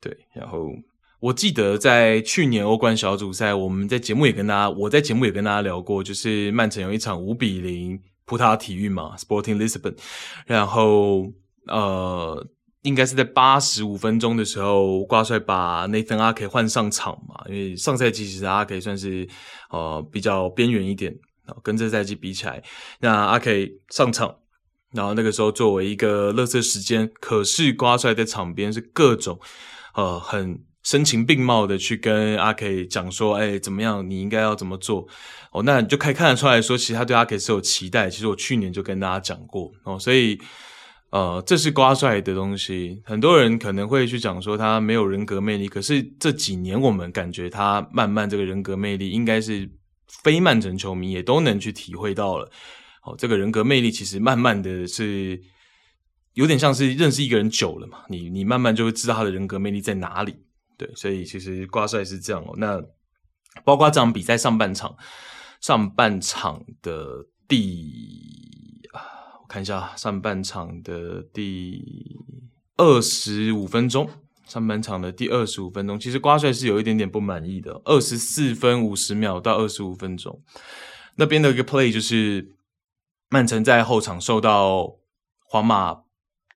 [0.00, 0.70] 对，然后
[1.20, 8.00] 我记得在去年欧冠小组赛，我们在节目也跟大家，我在节目也跟大家聊过，就是曼城有一场五比零
[8.32, 9.94] 葡萄牙体育嘛，Sporting Lisbon，
[10.46, 11.30] 然后
[11.66, 12.48] 呃。
[12.84, 19.24] 应该是在八十五分钟的时候，瓜帅把 Nathan Ake 换上场嘛，因为上赛季其实阿 K 算是
[19.70, 21.14] 呃比较边缘一点，
[21.62, 22.60] 跟这赛季比起来，
[22.98, 24.34] 那阿 K 上场，
[24.90, 29.38] 然后那个时候作为一个垃圾时间，可是瓜帅在场边是各种
[29.94, 35.06] 呃很声情并茂的去跟阿 K 讲说，哎怎么样，你应该要怎么做
[35.52, 40.38] 哦，那你就可以看得出来说，其实他对阿 K 是有期待，其实我去年就跟大家讲过哦，所以。
[41.12, 43.02] 呃，这是瓜帅的东西。
[43.04, 49.70] 很多人可能会去讲说他没有人格魅力，可是这几年我们感觉他慢慢这个人格魅力，应该是
[50.22, 52.50] 非曼城球迷也都能去体会到了。
[53.02, 55.38] 哦，这个人格魅力其实慢慢的是
[56.32, 60.36] 有点像是认识一个人久了嘛，你你慢慢就会知道他的人格魅力在哪里。
[60.82, 62.54] 对，所以其实瓜帅是这样哦。
[62.56, 62.82] 那
[63.64, 64.96] 包括这场比赛上半场，
[65.60, 69.46] 上半场的第啊，我。
[69.46, 71.84] 看一下上半场的第
[72.78, 74.08] 二十五分钟，
[74.46, 77.80] 上半场的第二十五分钟，其实瓜帅是有一点点不满意的。
[77.84, 80.42] 二十四分五十秒到二十五分钟，
[81.16, 82.56] 那边的一个 play 就是
[83.28, 84.96] 曼城在后场受到
[85.44, 86.04] 皇马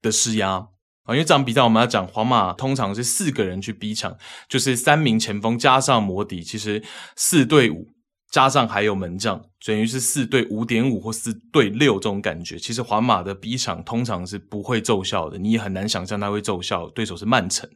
[0.01, 0.67] 的施压
[1.07, 4.15] 啊，因为这场比赛我们要讲皇马通常是四个人去逼抢，
[4.49, 6.83] 就是三名前锋加上摩迪，其实
[7.17, 7.89] 四对五。
[8.29, 12.59] 加上还有门将，等于是四对五点五或四对六这种感觉。
[12.59, 16.91] 其实皇马的逼抢通常是不会奏效的，你也很难想象它会奏效。
[16.91, 17.71] 对手是曼城，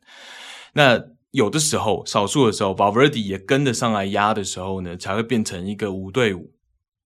[0.74, 6.50] 那有的时候，少数的时候宝威迪也跟得上来压的时候呢，才会变成一个五对五，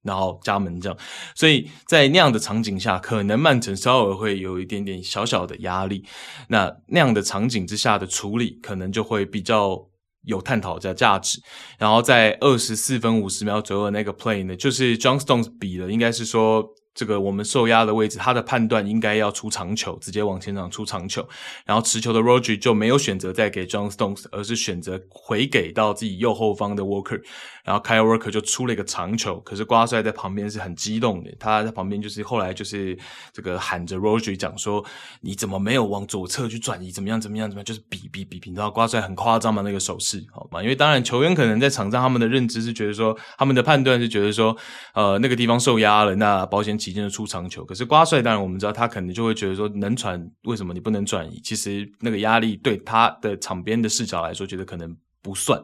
[0.05, 0.97] 然后加门将。
[1.35, 6.05] 所以在那样的场景下，可能曼城稍微会有一点点小小的压力。
[6.49, 9.89] 那那样的场景之下的处理，可能就会比较。
[10.27, 11.39] 有探讨的价值，
[11.79, 21.29] 然后在二十四分五十秒左右的那个 play 呢，就是 John Stones 比的，应该是说这个我们受压的位置，他的判断应该要出长球，直接往前场出长球。
[21.67, 27.21] 然后持球的 Rodri 就没有选择再给 John Stones，而是选择回给到自己右后方的 Walker。
[27.65, 32.97] 然后 Kyle Walker 就出了一个长球，可是瓜帅在旁边是很激动的，他在旁边就是后来就是
[33.33, 34.85] 这个喊着 Roger 讲说
[35.23, 36.93] ：“你怎么没有往左侧去转移？
[36.93, 37.19] 怎么样？
[37.19, 37.49] 怎么样？
[37.49, 37.65] 怎么样？
[37.65, 40.63] 就是比比比比。”然后瓜帅很夸张嘛，那个手势，好吗？
[40.63, 44.55] 因为当然球员可能在场上他们的认知是觉得说，他们的判断是觉得说，
[44.93, 51.41] 呃，那个地方受压了，那保险起见的出长球，可是瓜帅当然我们知道他可能就会觉得说能传，为什么你不能转移？
[51.43, 55.59] 其实那个压力对他的场边的视角来说，觉得可能不算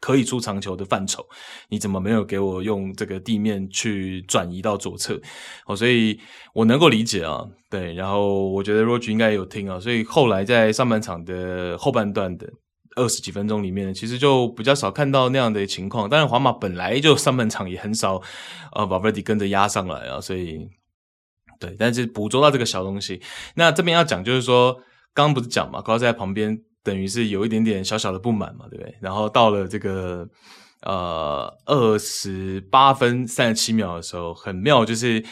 [0.00, 1.24] 可以出长球的范畴。
[1.68, 5.20] 你怎么没有给我用这个地面去转移到左侧？
[5.66, 6.18] 哦，所以
[6.54, 7.94] 我能够理解啊，对。
[7.94, 12.48] 然后我觉得 Rodri 应该有听啊，所以后来在上半场的后半段的
[12.96, 16.08] 二十几分钟里面，其实就比较少看到那样的情况。
[16.08, 18.22] 当然，皇马本来就上半场也很少，
[18.74, 20.68] 呃把维蒂跟着压上来啊，所以。
[21.60, 23.20] 对，但是捕捉到这个小东西，
[23.56, 24.72] 那这边要讲就是说，
[25.12, 26.56] 刚刚不是讲嘛，高在旁边
[26.88, 28.94] 等于是有一点点小小的不满嘛，对不对？
[29.00, 30.26] 然后到了这个
[30.82, 35.22] 呃二十八分三十七秒的时候，很妙，就是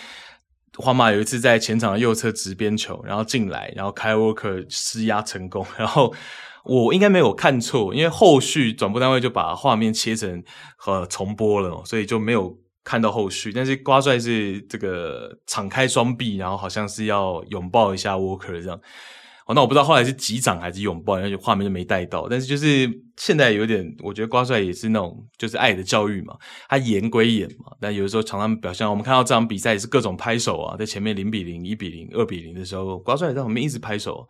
[0.76, 6.14] 皇马有一次在前场的右侧直边球，然后进来，然后 Kyle Walker 施压成功，然后
[6.64, 10.44] 我应该没有看错，因为后续转播单位就把画面切成
[10.76, 12.58] 和重播了，所以就没有。
[12.88, 18.80] 看到后续，但是瓜帅是这个敞开双臂，然后好像是要拥抱一下 Walker 这样。
[19.46, 22.28] 哦，那我不知道后来是击掌还是拥抱，然后画面就没带到。
[22.28, 26.36] 但是就是现在有点，我觉得瓜帅也是那种就是爱的教育嘛，
[26.68, 34.28] 他严归严嘛，但有的时候常常表现，我们看到这场比赛也是各种拍手啊，在前面零比零、一比零、二比零的时候，瓜帅在旁边一直拍手，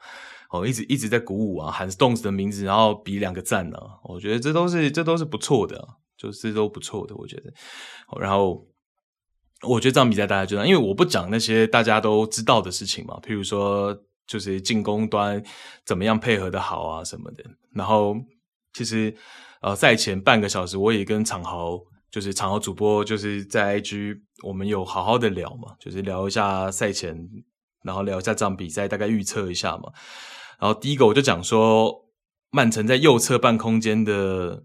[0.50, 3.98] 哦，一直一直在鼓舞啊，喊 Stones 的名字，然后比两个赞呢、啊。
[4.04, 5.82] 我觉得这都是这都是不错的。
[6.18, 7.52] 就是都不错的，我觉得。
[8.18, 8.66] 然后
[9.68, 13.94] 我觉得这场比赛大家知道，因为我不讲那些大家都知道的事情嘛，譬如说
[14.26, 15.42] 就是进攻端
[15.84, 17.44] 怎么样配合的好啊什么的。
[17.72, 18.16] 然后
[18.72, 19.14] 其实
[19.60, 21.78] 呃赛前半个小时我也跟场豪，
[22.10, 27.28] 就是场豪主播，就是在 IG 我们有好好的聊嘛，就是聊一下赛前，
[27.82, 29.92] 然后聊一下这场比赛，大概预测一下嘛。
[30.58, 32.06] 然后第一个我就讲说，
[32.50, 34.64] 曼城在右侧半空间的。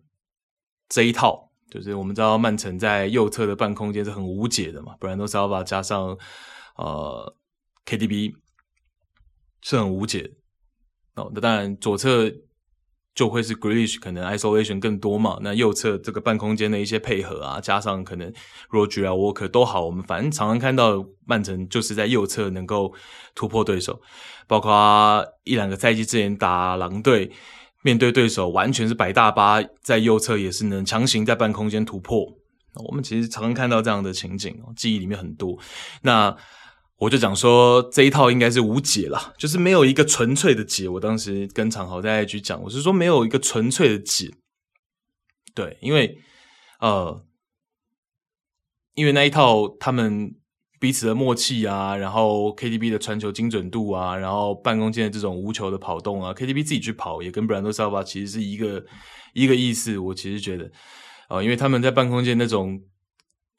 [0.94, 6.18] 这一套就是我们知道曼城在右侧的半空间是很无解的嘛，不然都是要把加上
[6.76, 7.34] 呃
[7.86, 8.36] KDB
[9.62, 10.32] 是很无解
[11.16, 11.32] 哦。
[11.34, 12.32] 那当然左侧
[13.14, 15.40] 就会是 Grealish 可能 isolation 更多嘛。
[15.42, 18.32] 那右侧这个半空间的一些配合啊，加上可能
[18.70, 22.94] Rodri 啊 Walker 都好，我们反正常常看到曼城就是在右侧能够
[23.36, 24.02] 突破对手，
[24.48, 27.32] 包括一两个赛季之前打狼队。
[27.84, 32.32] 面对对手完全是摆大巴，在右侧也是能强行在半空间突破。
[32.76, 35.58] 我们其实常常看到这样的情景，记忆里面很多。
[36.04, 36.38] 那
[37.02, 40.88] 我就讲说这一套应该是无解了，就是没有一个纯粹的解。
[40.88, 44.32] 我当时跟常豪在 IG 讲，我是说没有一个纯粹的解。
[45.54, 46.18] 对，因为
[46.80, 47.26] 呃，
[48.94, 50.36] 因为那一套他们。
[50.82, 58.84] 彼此的默契啊，然后 KDB 的传球精准度啊，然后半空间的这种无球的跑动啊，KDB 自己去跑也跟 Bernardo Silva 其实是一个
[59.36, 59.96] 一个意思。
[60.00, 60.66] 我其实觉得，
[61.28, 62.82] 啊、呃，因为他们在半空间那种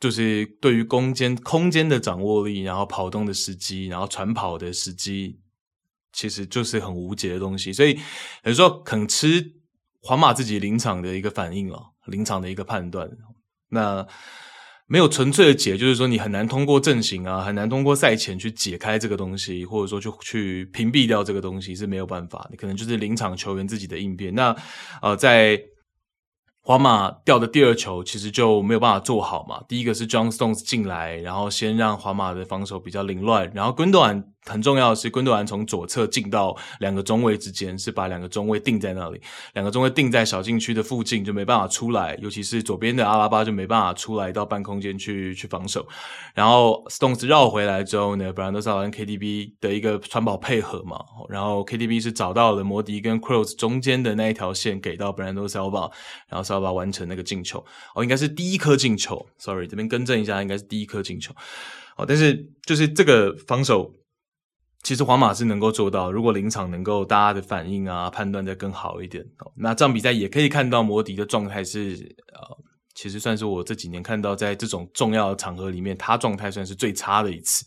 [0.02, 5.38] 就是对于空间空间的掌握力，然后跑动的时机，然后传跑的时机，
[6.12, 7.72] 其实就是很无解的东西。
[7.72, 7.98] 所以
[8.42, 9.52] 有时候肯吃
[10.00, 13.08] 皇马自己临场的一个反应了，临场的一个判断。
[13.68, 14.06] 那。
[14.88, 22.46] 没有纯粹的解，就是说你很难通过阵型啊，很难通过赛前去解开这个东西，或者说去去屏蔽掉这个东西是没有办法。
[22.50, 24.34] 你可能就是临场球员自己的应变。
[24.34, 24.54] 那
[25.00, 25.58] 呃，在
[26.64, 29.60] 皇马掉的第二球，其实就没有办法做好嘛。
[29.66, 34.24] 第一个是 John Stones 进来，然后先让皇马的防守比较凌乱，然后滚短。
[34.44, 39.20] 很重要的是，昆多兰从左侧进到两个中卫之间，是把两个中卫定在那里，
[39.54, 42.18] 两个中卫定在小禁区的附近，就没办法出来。
[42.20, 45.86] 尤其是左边的阿拉巴就没办法出来到半空间去去防守。
[46.34, 55.88] 然后 Stones 绕回来之后呢，布兰德萨瓦跟 KDB 的一个传跑配合嘛，然后 KDB 是找到了摩迪跟 Kroos 中间的那一条线，给到布兰德萨瓦，
[56.26, 57.64] 然后萨瓦完成那个进球。
[57.94, 61.32] 哦，应该是第一颗进球，sorry，这边更正一下，应该是第一颗进球。
[61.96, 63.94] 哦，但是就是这个防守。
[64.82, 69.24] 其实皇马是能够做到，如果临场能够大家的反应啊、判断再更好一点，
[69.54, 72.58] 那这场比赛也可以看到摩迪的状态是呃，
[72.94, 77.64] 其实算是我这几年看到在这种重要的场合里面，他状态算是最差的一次。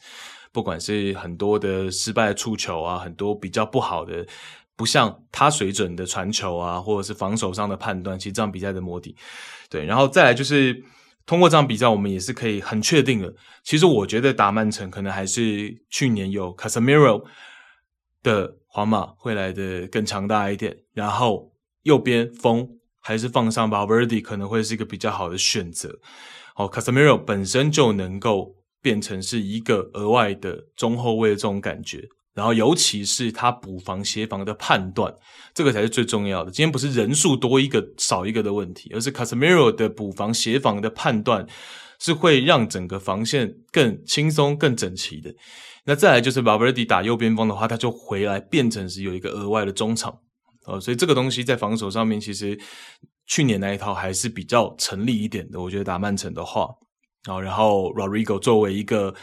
[0.51, 4.25] 不管是很多的失败的触球啊，很多比较不好的、
[4.77, 9.15] 不像他水准的传球啊，或者是防守上的判断，其实这场比赛的摩迪，
[9.69, 10.81] 对，然后再来就是
[11.25, 13.33] 通过这场比赛，我们也是可以很确定的。
[13.63, 17.25] 其实我觉得打曼城可能还是去年有 Casemiro
[18.21, 20.77] 的皇马会来的更强大一点。
[20.93, 21.51] 然后
[21.81, 22.67] 右边锋
[22.99, 25.99] 还是放上 Valverde 可能会是一个比较好的选择。
[26.55, 32.07] 哦，Casemiro 本身就能够变成是一个额外的中后卫的这种感觉。
[32.35, 35.15] 然后，尤其是他补防协防的判断，
[35.53, 36.51] 这个才是最重要的。
[36.51, 41.47] 今天不是人数多一个少一个的问题，而是 Casemiro 的补防协防的判断
[41.97, 45.33] 是会让整个防线更轻松、更整齐的。
[45.85, 50.13] 那再来就是 Valverde 打右边锋的话，他就回来变成是有一个额外的中场
[50.65, 52.59] 哦，所以这个东西在防守上面，其实
[53.27, 55.61] 去年那一套还是比较成立一点的。
[55.61, 56.67] 我觉得打曼城的话，
[57.29, 59.15] 哦，然后 Rodrigo 作为一个。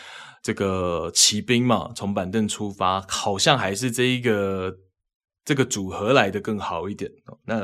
[0.42, 4.74] 这个骑兵嘛，从板凳出发，好像还是这一个
[5.44, 7.10] 这个组合来的更好一点。
[7.46, 7.60] 那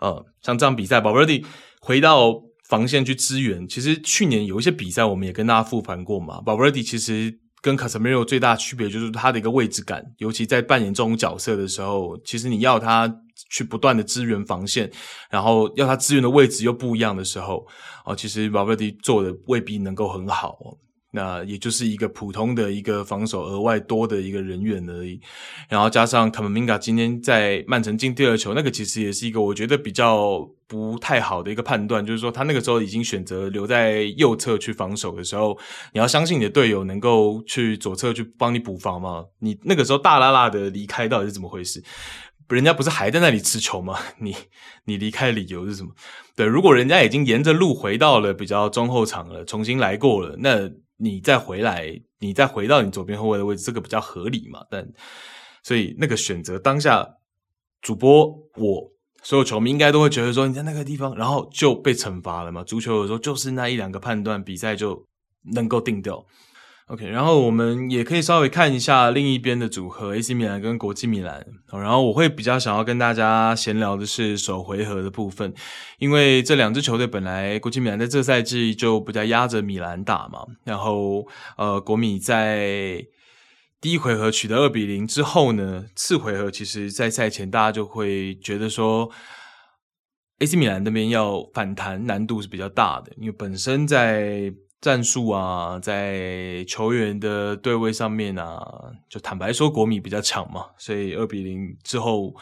[0.00, 1.44] 呃，像这场比赛宝贝弟
[1.80, 2.32] 回到
[2.68, 3.66] 防线去支援。
[3.68, 6.40] 其实去年有一些比赛，我们也跟大家复盘过嘛。
[6.40, 13.12] 宝贝弟其实跟 Casemiro 最大的区别就是他的一个位置感，尤其在扮演这种角色的时候，其实你要他
[13.50, 14.90] 去不断的支援防线，
[15.30, 17.66] 然后要他支援的位置又不一样的时候，
[18.04, 20.56] 哦，其实 v a l v e r d 做的未必能够很好。
[21.10, 25.18] 那也就是一个普通的一个防守额外多的一个人员而已，
[25.68, 35.58] 然后加上卡马明嘎今天在曼城进第二球，那个其实也是一个我觉得比较不太好的一个判断，就是说他那个时候已经选择留在右侧去防守的时候，
[35.94, 39.24] 你要相信你的队友能够去左侧去帮你补防吗？
[39.38, 41.82] 你那个时候大拉拉的离开到底是怎么回事？
[42.50, 43.98] 人家不是还在那里持球吗？
[44.20, 44.36] 你
[44.84, 45.90] 你离开的理由是什么？
[46.36, 50.70] 对，如果人家已经沿着路回到了比较中后场了，重新来过了，那。
[50.98, 54.62] 你再回来，你再回到你左边后卫的位置，这个比较合理嘛？
[54.70, 54.86] 但
[55.62, 57.16] 所以那个选择当下，
[57.80, 58.26] 主播
[58.56, 58.92] 我
[59.22, 62.62] 所有球迷应该都会觉得说你在那个地方，然后就被惩罚了嘛？
[62.62, 65.06] 足球有时候就是那一两个判断，比赛就
[65.54, 66.24] 能够定掉。
[66.88, 71.46] OK，然后我们也可以稍微看一下另一边的组合 AC 米兰跟国际米兰。
[71.70, 75.52] 然后我会比较想要跟大家闲聊的是首回合的部分，
[75.98, 80.46] 因为这两支球队本来国际米兰在这赛季就比较压着米兰打嘛。
[80.64, 81.26] 然后
[81.58, 83.04] 呃，国米在
[83.82, 89.10] 第一回合取得二比零之后呢，次回合其实在赛前大家就会觉得说
[90.38, 94.54] AC 米兰那边要反弹难度是比较大的，因为本身在。
[94.80, 98.60] 战术啊，在球员的对位上面啊，
[99.08, 102.32] 就坦白说，国米比较强嘛，所以二比零之后，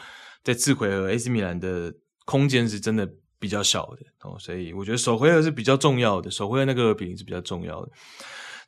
[0.43, 1.91] 在次回合 AC 米兰的
[2.25, 3.09] 空间是真的
[3.39, 7.91] 比较小的哦，所以我觉得首回合是比较重要的，首回合那个二比零是比较重要的。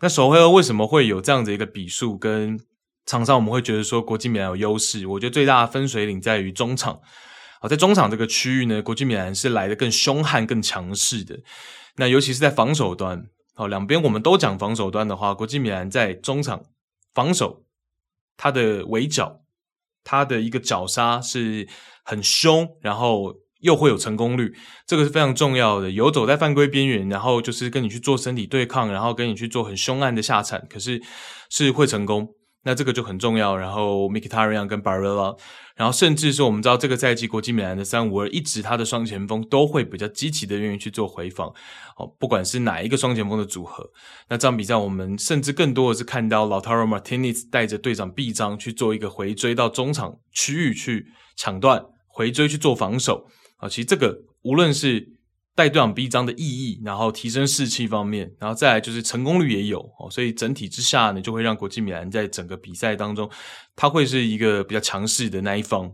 [0.01, 2.17] 那首回合为什么会有这样子一个比数？
[2.17, 2.59] 跟
[3.05, 5.05] 场上我们会觉得说国际米兰有优势？
[5.05, 6.99] 我觉得最大的分水岭在于中场。
[7.61, 11.37] 好，在中场这个区域呢，国际米兰是来的更凶悍、更强势的。
[11.97, 13.27] 那尤其是在防守端。
[13.59, 16.63] 好，两边我们都讲防守端的话，国际米兰在中场
[17.13, 17.65] 防守，
[18.37, 19.41] 他的围剿，
[20.01, 21.67] 他的一个绞杀是
[22.05, 24.55] 很凶，然后又会有成功率，
[24.87, 25.91] 这个是非常重要的。
[25.91, 31.01] 游走在犯规边缘，然后就是跟你去做身体对抗，然后跟你去做很凶悍的下铲，可是
[31.49, 32.33] 是会成功。
[32.69, 35.35] 那这个就很重要，然后 Mikita Ryan 跟 Barella，
[35.75, 41.51] 然后甚至是我们知道这个赛季国际米兰的三五二一直他的双前锋都会比较积极的愿意去做回防，
[41.97, 43.89] 哦，不管是哪一个双前锋的组合，
[44.29, 53.25] 那这场比赛我们甚至更多的是看到 Lautaro Martinez 带着队长臂章去做一个回追到中场区域去抢断回追去做防守，
[53.57, 55.18] 啊，其实这个无论是
[55.59, 63.29] 带队长臂章的意义，然后提升士气方面，然后再来就是成功率也有哦，所以整体之下呢，就会让国际米兰在整个比赛当中，
[63.75, 65.91] 他会是一个比较强势的那一方。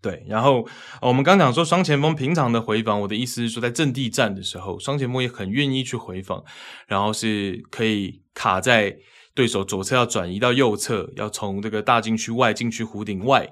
[0.00, 0.66] 对，然后
[1.02, 6.42] 我们刚讲说双前锋平常的回防，我的意思是说在阵地战的时候，双前锋也很愿意去回防，
[6.86, 8.96] 然后是可以卡在
[9.34, 13.46] 对手左侧要转移到右侧，要从这个大禁区外禁区弧顶外。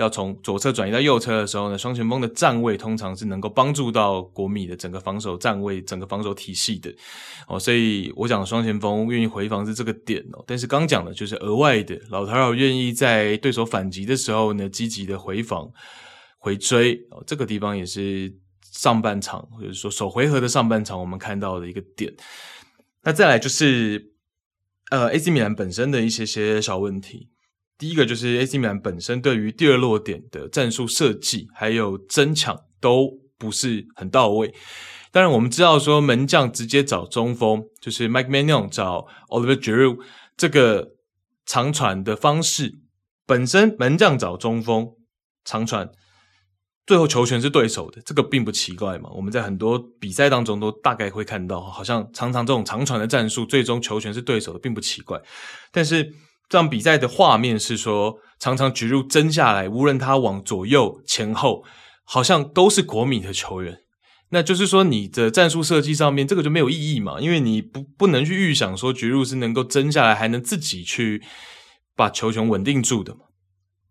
[0.00, 6.90] 要从左侧转移到右侧的时候呢，双前锋的站位通常是能够帮助到国米的整个防守站位、整个防守体系的
[7.46, 7.60] 哦。
[7.60, 10.42] 所以我讲双前锋愿意回防是这个点哦。
[10.46, 15.70] 但是刚讲的就是额外的，老塔尔愿意在对手反击的时候呢，积极的回防、
[16.38, 17.22] 回追哦。
[17.26, 18.34] 这个地方也是
[18.72, 22.10] 上半场或者说首回合的上半场我们看到的一个点。
[23.02, 24.12] 那再来就是
[24.90, 27.28] 呃，AC 米兰本身的一些些小问题。
[27.80, 33.08] 第一个就是 AC 米兰本身对于第二落点的战术设计还有争抢都
[33.38, 34.54] 不是很到位。
[35.10, 39.98] 当然，我们知道说门将直接找中锋，就是 Mike Maignan 找 Oliver Giroud
[40.36, 40.90] 这个
[41.46, 42.74] 长传的方式，
[43.26, 44.86] 本身门将找中锋
[45.44, 45.90] 长传
[46.86, 49.08] 最后球权是对手的，这个并不奇怪嘛。
[49.14, 55.20] 我们在很多比赛当中都大概会看到，好像常常这种长传的战术，最终球权是对手的，并不奇怪。
[55.72, 56.12] 但是
[56.50, 61.64] 这场比赛的画面是说，常常举入争下来，无论他往左右前后，
[62.04, 63.78] 好像都是国米的球员。
[64.30, 71.22] 那就是说，你的战术设计上面这个就没有意义嘛，因为你不不能去预想说举入是能够争下来，还能自己去
[71.94, 73.20] 把球权稳定住的嘛。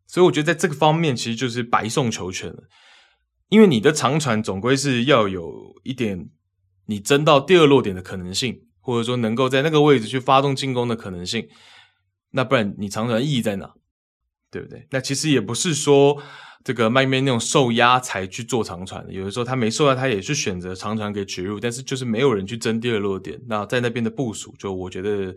[0.05, 2.64] 所以我觉得在这个方面，其实就是白送球权了。
[3.47, 5.51] 因为你的长传总归是要有
[5.84, 6.30] 一点
[6.88, 11.47] 你争到第二落点的可能性，或者说能够在那个位置去发动进攻的可能性，
[12.32, 13.73] 那不然你长传意义在哪？
[14.51, 14.88] 对不对？
[14.89, 16.21] 那其实也不是说
[16.63, 25.36] 这个麦面那种受压才去做长传的，有的时候他没受压，他也是选择长传给植入，但是就是没有人去争第二落点，那在那边的部署就我觉得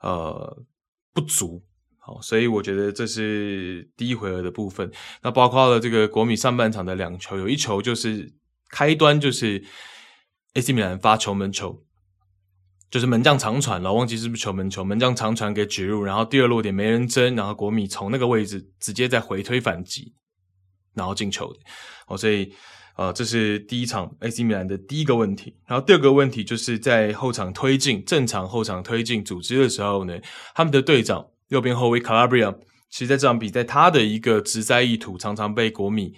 [0.00, 0.64] 呃
[1.12, 1.62] 不足。
[1.98, 4.90] 好，所以我觉得这是第一回合的部分。
[5.22, 8.30] 那包括了这个国米上半场的两球，有一球就是
[8.68, 9.64] 开端就是
[10.52, 11.82] AC 米兰发球门球，
[12.94, 20.14] 就是门将长传老，忘记是不是球门球，门将长传给绝入，然后第二落点没人争，然后国米从那个位置直接再回推反击，
[20.94, 21.58] 然后进球的。
[22.06, 22.52] 好，所以
[22.96, 25.56] 呃，这是第一场 AC 米兰的第一个问题。
[25.66, 30.16] 然后第二个问题就是在后场推进，正常后场推进组织的时候呢，
[30.54, 31.26] 他们的队长。
[31.48, 32.56] 右边后卫 Calabria，
[32.88, 36.14] 其实在这场比赛，他的一个直塞意图常常被国米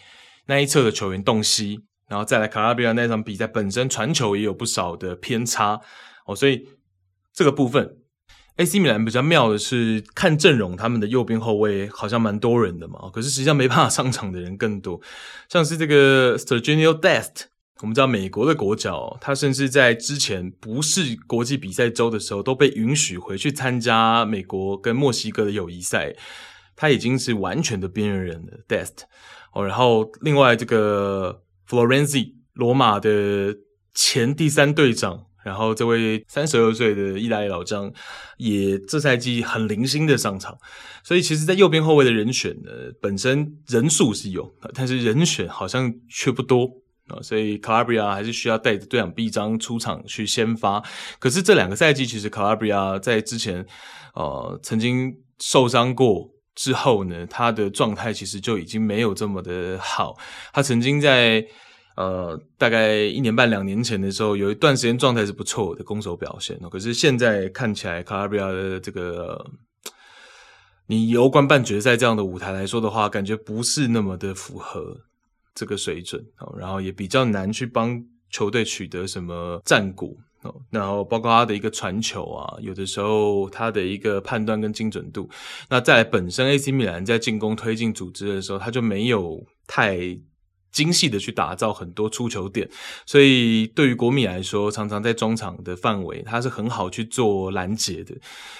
[0.46, 5.80] 那一侧的球员洞悉，然后再来 Calabria 那场比赛本身传球也有不少的偏差
[6.26, 6.68] 哦，所以
[7.32, 7.98] 这个部分
[8.56, 15.00] AC 米兰比较妙的是看阵容，他们的右边后卫好像蛮多人的嘛，可是实际上没办法上场的人更多，
[15.48, 17.44] 像是这个 Sergio Dest。
[17.82, 26.16] 我们知道美国的国脚，他甚至在之前不是国际比赛周的时候，都被允许回去参加美国跟墨西哥的友谊赛。
[26.74, 29.02] 他已经是完全的边缘人了，Dest。
[29.52, 33.54] 哦，然后另外这个 Florenzi，罗马的
[33.92, 37.88] 前第三队长，然后这位三十二岁的意大利老将，
[38.36, 40.58] 也这赛季很零星的上场。
[41.04, 46.68] 所以其实，在右边后卫的人选呢，本身人数是有，但是人选好像却不多。
[47.06, 50.82] 啊，所以卡拉布里亚还是需要带着队长臂章出场去先发。
[51.20, 53.64] 可是这两个赛季，其实卡拉布里亚在之前，
[54.14, 60.16] 呃，曾经受伤过之后呢，他的状态其实就已经没有这么的好。
[60.52, 61.46] 他曾经在
[61.96, 66.58] 呃大概一年半两年前的时候，有一段时间状态是不错的攻守表现。
[66.70, 69.44] 可是现在看起来，卡拉比亚的这个，
[70.86, 74.96] 你欧冠半决赛这样的舞台来说的话，感觉不是那么的符合。
[75.58, 80.14] 这个水准，哦然后也比较难去帮球队取得什么战果，
[80.68, 85.26] 然后包括他的一个传球啊，有的时候他的一个判断跟精准度，
[85.70, 89.96] 那在本身 AC 米兰在进攻推进组织的时候，他就没有太
[90.76, 92.68] 精细的去打造很多出球点，
[93.06, 98.14] 所以对于国米来说，常常在中场的范围，他是很好去做拦截的，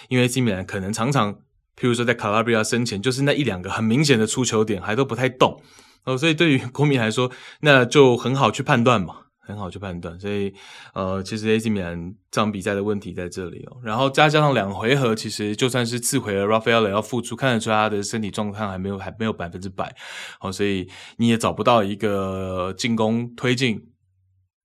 [0.08, 1.34] 因为金米兰可能常常，
[1.78, 5.60] 譬如说在卡拉比亚身前，就是那一两个很明显的出球点，还都不太动。
[6.04, 10.18] 哦，所以对于国米来说，那就很好去判断嘛，很好去判断。
[10.18, 10.52] 所以，
[10.92, 13.78] 呃，其实 AC 米兰这场比赛的问题在这里哦。
[13.82, 19.94] 然后加加上两回合，其实就算是次回合，Rafael 要复出，看得出他的身体状况还没有还没有百分之百。
[20.40, 23.92] 好，所以你也找不到一个进攻推进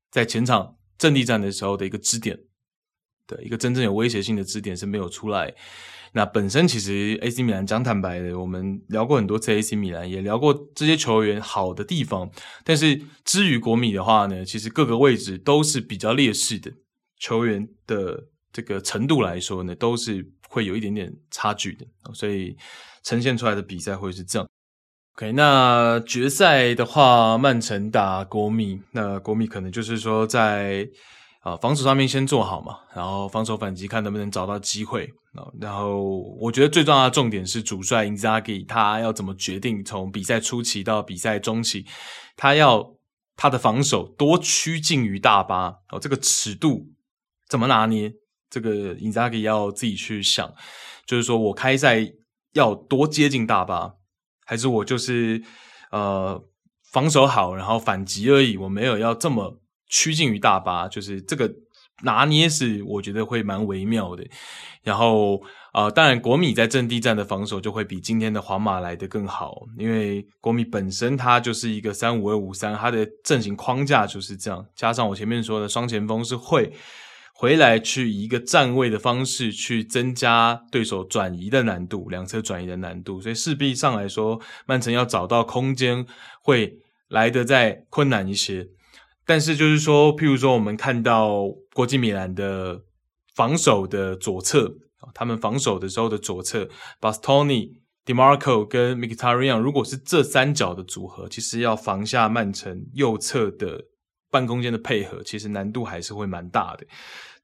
[0.09, 2.38] 在前场阵地战的时候的一个支点，
[3.27, 5.53] 对，一个真正有威胁性的支点是没有出来。
[6.14, 12.30] 那本身其实 AC 米兰讲坦白的，我们聊过很多次 AC 米兰，也聊过这些球员好的地方。
[12.66, 16.72] 但是至于国米的话呢，其实各个位置都是比较劣势的，
[17.18, 21.86] 球员的这个程度来说呢，都是会有一点点差距的。
[22.14, 22.57] 所以
[23.03, 24.47] 呈现出来的比赛会是这样。
[25.16, 30.89] OK，那决赛的话，曼城打国米，那国米可能就是说在。
[31.41, 35.11] 啊，防守上面先做好嘛，然后防守反击看能不能找到机会。
[35.59, 41.85] 然后我觉得最重要的重点是主帅 Inzaghi 他要怎么决定从比赛初期到比赛中期，
[42.35, 42.93] 他要
[43.35, 46.85] 他的防守多趋近于大巴哦，这个尺度
[47.49, 48.11] 怎么拿捏？
[48.49, 50.53] 这个 Inzaghi 要自己去想，
[51.07, 52.05] 就是说我开赛
[52.53, 53.93] 要多接近大巴，
[54.45, 55.41] 还是我就是
[55.91, 56.39] 呃
[56.91, 59.57] 防守好然后反击而已，我没有要这么。
[59.91, 61.53] 趋近于大巴，就是这个
[62.01, 64.25] 拿捏是我觉得会蛮微妙的。
[64.81, 65.39] 然后
[65.73, 74.65] 呃，当然国米在阵地战的防守就会比今天的皇马来得更好，因为国米本身它就是一个三五二五三，它的阵型框架就是这样。
[74.75, 76.73] 加上我前面说的双前锋是会
[77.33, 86.05] 回来去以一个站位的方式去增加对手转移的难度，两侧转移的难度，所以势必上来说，曼城要找到空间
[86.41, 86.79] 会。
[87.11, 88.69] 来得再困难一些。
[89.26, 92.82] 但是就是说，譬如说，我们看到国际米兰的
[93.36, 94.74] 防守的左侧，
[95.13, 96.67] 他们防守的时候的左侧
[96.99, 97.72] ，Bastoni、
[98.05, 103.86] Dimarco 跟 m i k t a r i a n 如果是这三角的组合，其实要防下曼城右侧的
[104.30, 106.86] 半空间的配合，其实难度还是会蛮大的。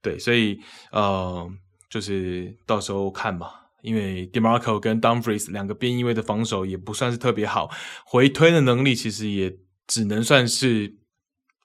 [0.02, 0.60] 对，所以
[0.90, 1.48] 呃，
[1.88, 3.50] 就是到时候看嘛，
[3.82, 7.70] 因为 Dimarco 跟 Dumfries 两个边翼位的防守也不算是特别好，
[8.04, 9.56] 回推的能力其实也
[9.86, 10.97] 只能算是。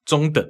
[0.06, 0.44] 中等，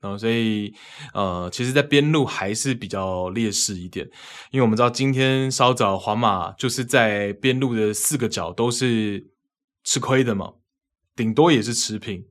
[0.00, 0.74] 然后所以
[1.12, 4.08] 呃，其实，在边路还是比较劣势一点，
[4.50, 9.28] 因为我们知道今天稍早皇马就是在边路的四个角都是
[9.84, 10.54] 吃亏的嘛，
[11.14, 12.24] 顶多也是持平。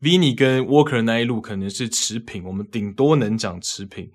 [0.00, 4.10] Vini 跟 Walker 那一路可能是持平，我们顶多能讲持平，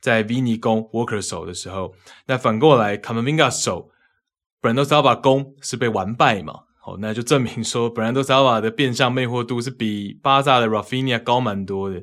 [0.00, 1.94] 在 Vini 攻 Walker 守的时候，
[2.26, 3.90] 那反过来 Camavinga 守
[4.62, 6.65] Bernardo Silva 攻是被完败嘛。
[6.86, 12.00] 哦，那就证明说，本来都 Silva 的变相魅惑度是比巴萨的 Rafinha 高蛮多的，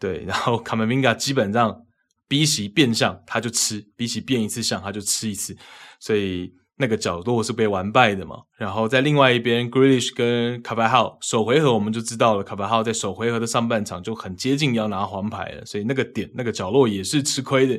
[0.00, 0.24] 对。
[0.24, 1.82] 然后卡马宾加基本上
[2.26, 5.54] 逼袭变相他就吃，逼袭变一次相他就吃一次，
[6.00, 8.36] 所以那个角落是被完败的嘛。
[8.56, 17.78] 然后在另外一边，Grealish 跟卡巴哈首回合我们就知道了，卡巴哈在首回合的上半场就很接近要拿黄牌了，所以那个点那个角落也是吃亏的。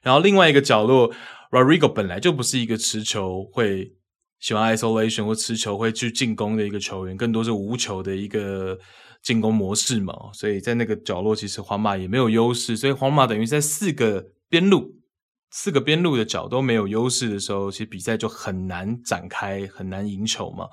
[0.00, 1.12] 然后另外一个角落
[1.50, 3.92] Rodrigo 本来就不是一个持球会。
[4.42, 8.76] 喜欢 isolation 或持球会去进攻的一个球员，更多是无球的一个
[9.22, 14.96] 进攻模式嘛，所以在那个角落其实皇马也没有优势，所以皇马等于在四个边路、
[15.52, 20.68] 四个边路的角都没有优势的时候，其实比赛就很难展开，很难赢球嘛。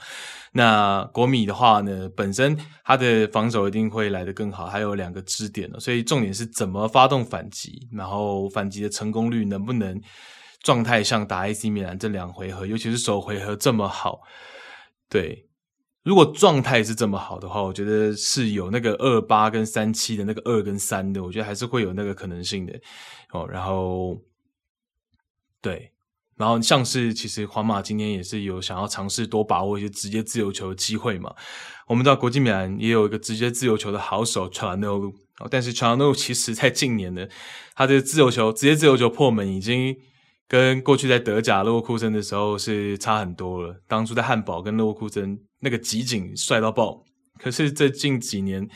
[0.54, 10.02] 那国米的话呢，本身他的防守一定会来得更好，还有两个支点，所以重点是怎么发动反击，然后反击的成功率能不能。
[10.62, 14.22] 状态像打 AC 米兰这两回合，尤其是首回合这么好，
[15.08, 15.48] 对，
[16.04, 22.74] 如果状态是这么好的话，我觉得是有那个二八跟三七的那个二跟三的，我觉得还是会有那个可能性的
[23.32, 23.48] 哦。
[23.50, 24.20] 然后，
[25.62, 25.94] 对，
[26.36, 31.34] 然后像是其实皇马今天也是有想要尝试多把握一些直接自由球的机会嘛。
[31.88, 35.14] 我们知道国际米兰也有一个直接自由球的好手乔纳鲁，
[35.50, 37.28] 但是乔纳鲁其实在近年呢，
[37.76, 39.98] 他的自由球直接自由球破门已经。
[40.50, 43.80] 跟过去在德甲洛沃库森的时候是差很多了。
[43.88, 47.04] 当初在汉堡跟洛沃库森那个集锦帅到爆，
[47.38, 48.68] 可是这近几年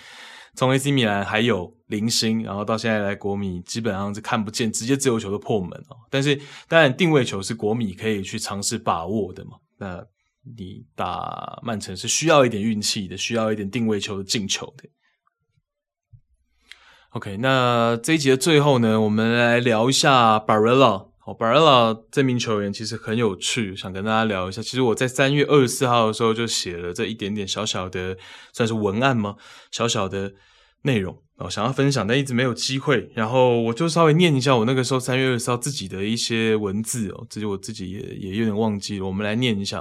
[0.55, 5.97] 从 AC 米兰还有零星，然后到现在来国米，基本上是看不见直接自由球的破门哦。
[6.11, 9.53] 但是当然定位球是国米可以去尝试把握的嘛。
[9.79, 10.05] 那
[10.55, 14.87] 你打曼城是需要一点运气的，需要一点定位球的进球的。
[17.13, 21.12] OK，那这一集的最后呢，我们来聊一下 Barella。
[21.25, 24.61] 好，Barella 这名球员其实很有趣，想跟大家聊一下。
[24.61, 28.17] 其实我在三月二十四号的时候就写了这一点点小小的，
[28.51, 29.37] 算是文案吗？
[29.71, 30.33] 小小的
[30.81, 33.09] 内容哦，想要分享，但一直没有机会。
[33.15, 39.05] 然后我就稍微念一下我那个时候三月二十四号自己的一些文字哦，这就我自己也也有点忘记了。
[39.05, 39.79] 我们来念一下，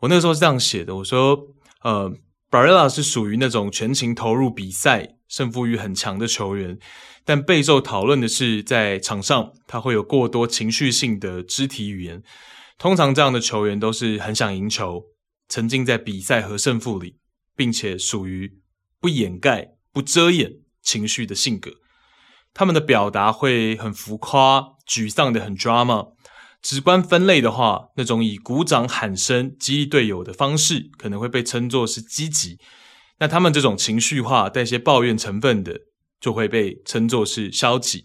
[0.00, 1.38] 我那个时候是这样写的，我说，
[1.82, 2.10] 呃
[2.50, 6.78] ，barla 是属于那种全情投入比赛、胜负欲很强的球员。
[7.26, 12.22] 但备受讨论的是，在场上他会有过多情绪性的肢体语言。
[12.78, 15.02] 通常这样的球员都是很想赢球，
[15.48, 17.16] 沉浸在比赛和胜负里，
[17.56, 18.60] 并且属于
[19.00, 21.72] 不掩盖、不遮掩情绪的性格。
[22.54, 26.12] 他们的表达会很浮夸、沮丧的很 drama。
[26.62, 32.58] 直观分类的话，那种以鼓掌喊声激励队友的方式，可能会被称作是积极。
[33.18, 35.80] 那他们这种情绪化、带些抱怨成分的。
[36.20, 38.04] 就会被称作是消极。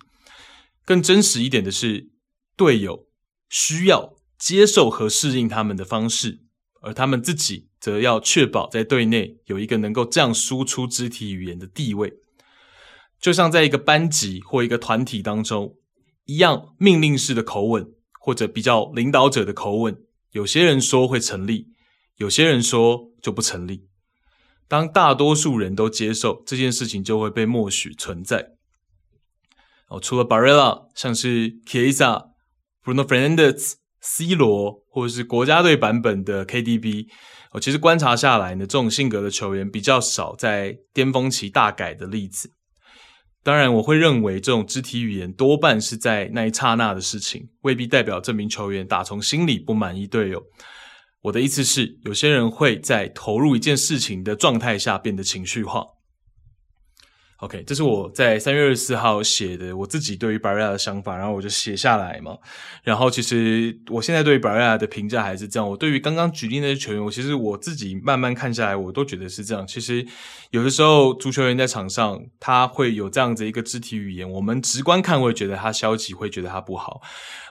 [0.86, 2.10] 更真实一点的是，
[2.56, 3.08] 队友
[3.50, 6.40] 需要接受和适应他们的方式，
[6.82, 12.14] 而他们自己则要确保在队内有一个能够这样输出肢体语言的地位。
[13.20, 15.78] 就像在一个班级或一个团体当中
[16.26, 19.96] 一样，命令式的口吻或者比较领导者的口吻，
[20.32, 21.68] 有些人说会成立，
[22.18, 23.88] 有些人说就不成立。
[24.72, 28.52] 当大多数人都接受这件事情，就会被默许存在。
[29.90, 32.30] 哦，除了 Barella，像是 Chiesa、
[32.82, 37.08] Bruno Fernandes、C 罗，或者是国家队版本的 KDB，
[37.52, 42.52] 哦，其实观察下来呢，这种性格的球员比较少在巅峰期大改的例子。
[43.44, 50.42] 当然，我会认为这种肢体语言多半是在那一刹那的事情，未必代表这名球员打从心里不满意队友。
[51.24, 55.86] 我的意思是，有些人会在投入一件事情的状态下变得情绪化。
[57.42, 62.38] OK，这是我在三月二十四号写的我自己对于 Barrera 的想法，然后我就写下来嘛。
[62.84, 65.68] 然后其实我现在对于 Barrera 的评价还是这样。
[65.68, 69.66] 我对于刚刚举例那些球员，我其实我自己慢慢看下来，我都觉得是这样。
[69.66, 70.06] 其实
[70.52, 77.02] 有的时候足球员在场上他会有这样子一个肢体语言，我们直观看会觉得他消极，会觉得他不好。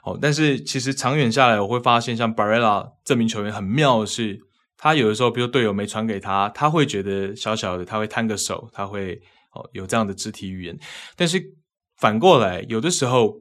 [0.05, 4.39] 哦，但是其实长远下来，我会发现像 Barrera 这名球员很妙的是，
[4.79, 9.21] 他有的时候，比如队友没传给他，他会觉得小小的，他会摊个手，他会。
[9.53, 10.79] 哦，有这样的肢体语言，
[11.17, 11.55] 但是
[11.97, 13.37] 反过来，有的时候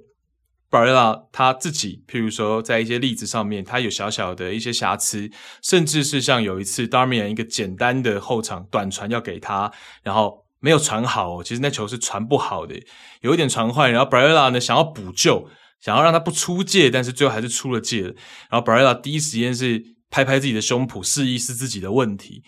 [0.71, 5.29] ，Barrera 他自己，譬如说在一些例子上面，他有小小的一些瑕疵，
[5.61, 12.81] 甚至是像有一次 Darmian 一个简单的后场短传要给他，然后没有传好，其实那球是传不好的，
[13.21, 15.47] 有一点传坏，然后 b r e l a 呢想要补救，
[15.79, 18.15] 想要让他不出界，但是最后还是出了界了，
[18.49, 22.43] 然后 b r e l a 第一时间是拍拍自己的胸脯，示意是自己的问题，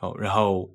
[0.00, 0.70] 哦，然后。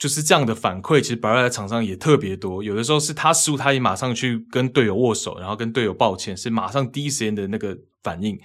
[0.00, 2.62] 就是这样的反馈，其实 Barry 在场上也特别多。
[2.62, 8.40] 有的时候是他失误，他也马上去跟队友握手，然后跟队友抱歉，是马上第一时间的那个反应。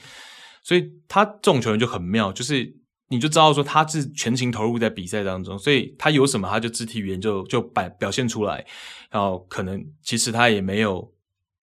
[0.62, 2.76] 所以他这种球员就很妙，就是
[3.08, 8.66] 你就知道说他是全情投入在比赛当中，所以他有什么他就肢体语言就就摆表现出来，
[9.10, 11.10] 然后可能其实他也没有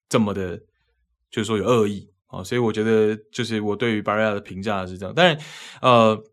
[0.08, 0.56] 这么的，
[1.30, 2.42] 就是说有恶意啊。
[2.42, 5.14] 所以我觉得就是我对于 Barry 的评价是这样。
[5.14, 5.38] 当然，
[5.82, 6.24] 呃，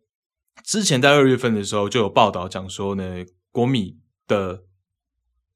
[0.64, 3.26] 之前在二月份的时候就有报道讲说呢。
[3.60, 4.64] 国米的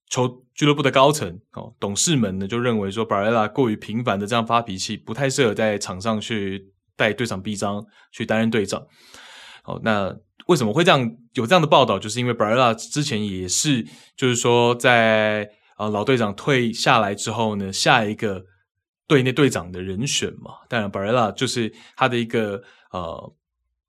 [0.10, 8.86] 球俱乐部的高层哦，董事们呢就认为说，Barrera 过于频繁的这样发脾气，不太适合在场上去带队长臂章，去担任队长。
[9.64, 10.14] 哦，那
[10.48, 11.98] 为什么会这样有这样的报道？
[11.98, 13.88] 就是因为 Barrera 之前也是，
[14.18, 18.44] 就是说在啊老队长退下来之后呢，下一个
[19.08, 20.56] 队内队长的人选嘛。
[20.68, 23.34] 当然，Barrera 就是他的一个呃。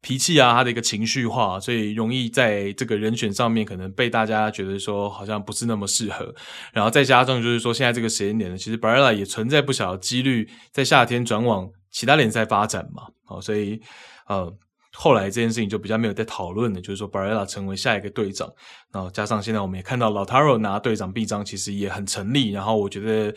[0.05, 6.35] 脾气啊，他的一个情绪化，所以容易在这个人选上面可能被大家觉得说好像不是那么适合。
[6.75, 13.05] 然后再加上就是说，现在这个时间点呢，其实 Barrera 也存在不小的几率在夏天转往其他联赛发展嘛。
[13.25, 13.81] 好，所以
[14.29, 14.55] 呃，
[14.93, 18.53] 后来这件事情就比较没有在讨论的，就是说 Barrera 成为下一个队长。
[18.93, 22.51] 然后加上现在我们也看到 Lautaro 拿队长臂章，其实也很成立。
[22.51, 23.35] 然后我觉得。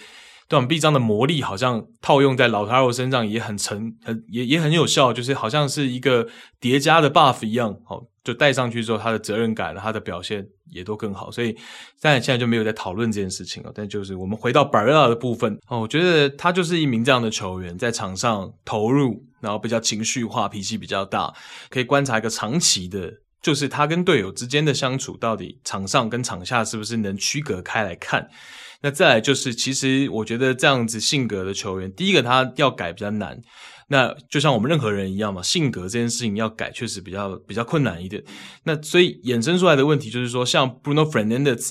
[0.49, 6.27] 对，臂章的魔力好像套用在老塔罗身上也很成，很也也很有效，就是好像是一个
[6.59, 11.29] 叠加的 buff 一样，好，就带上去之后，他的责任感，他的表现也都更好。
[11.29, 11.53] 所以，
[11.99, 13.71] 但现在就没有在讨论这件事情了。
[13.75, 21.33] 但就是我们回到百瑞尔的部分，哦，我觉得他就是一名这样的球员，在场上投入，然后比较情绪化，脾气比较大，
[21.69, 28.29] 可以观察一个长期的，就是他跟队友之间的相处，到底场上跟场下是不是能区隔开来看。
[28.81, 33.39] 那再来就是，其实我觉得这样子性格的球员，第一个他要改比较难。
[33.89, 38.21] 那就像我们任何人一样嘛，性格这件事情要改，确实比较比较困难一点。
[38.65, 41.69] 那所以衍生出来的问题就是说，像 Bruno Fernandes，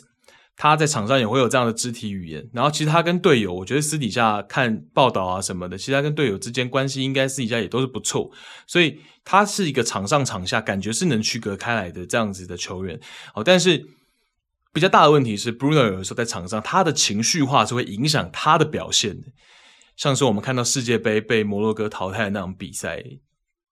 [0.56, 2.48] 他在场上也会有这样的肢体语言。
[2.54, 8.30] 然后其实他跟队友，我觉得私底下看报道啊什么的，其实他跟队友之间关系应该私底下也都是不错。
[8.66, 12.98] 所以他是一个场上场下感觉是能区隔开来的这样子的球员。
[13.32, 13.86] 好，但是。
[14.76, 19.28] 比较大的问题是，Bruno 有的时候在场上，他的情绪化是会影响他的表现的。
[19.96, 23.02] 像是我们看到世界杯被摩洛哥淘汰的那种比赛，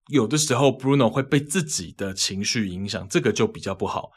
[0.08, 4.12] 有的时候 Bruno 会被自己的情绪影响，这个就比较不好。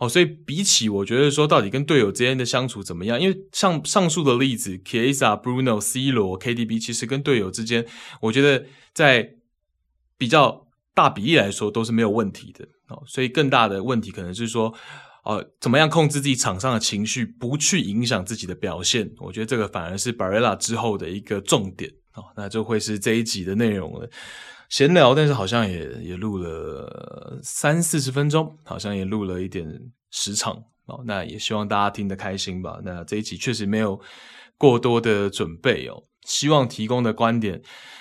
[0.00, 3.18] 哦，所以比起我觉得说，到底跟队友之间的相处怎么样？
[3.18, 7.86] 因为像上述的例子，Chiesa、Bruno、C 罗、KDB，其实跟队友之间，
[8.20, 9.30] 我觉得在
[10.18, 12.66] 比较大比例来说都是没有问题的。
[12.88, 14.74] 哦，所以更大的问题可能是说。
[15.24, 19.10] 呃，怎么样控制自己场上的情绪，不去影响自己的表现？
[19.18, 22.24] 我觉得这个反而是 Barrera 之后的一个重点哦。
[22.36, 24.08] 那就会是这一集的内容了。
[24.70, 29.66] 闲聊，但是好像也也录了三四十分钟，好像也录了一点
[30.10, 30.54] 时长
[30.86, 31.02] 哦。
[31.06, 32.78] 那也希望大家听得开心吧。
[32.84, 34.00] 那这一集确实没有
[34.56, 37.60] 过多的准备哦，希望提供的观点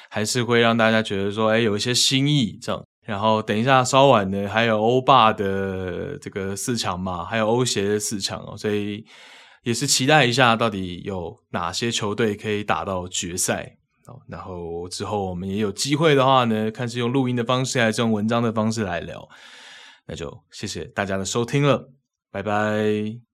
[0.10, 2.84] 还是会让大家觉得说，哎，有一些新意这样。
[3.08, 9.06] 然后等一下，稍晚呢，还有欧霸的这个四强嘛，还有欧协的四强哦，所以
[9.64, 13.78] 也是期待一下，到底有哪些球队可以打到决赛
[14.08, 14.20] 哦。
[14.28, 19.28] 然后之后我们也有机会的话呢，看是用录音的方式还是用文章的方式来聊。
[20.06, 21.90] 那就谢谢大家的收听了，
[22.30, 23.27] 拜拜。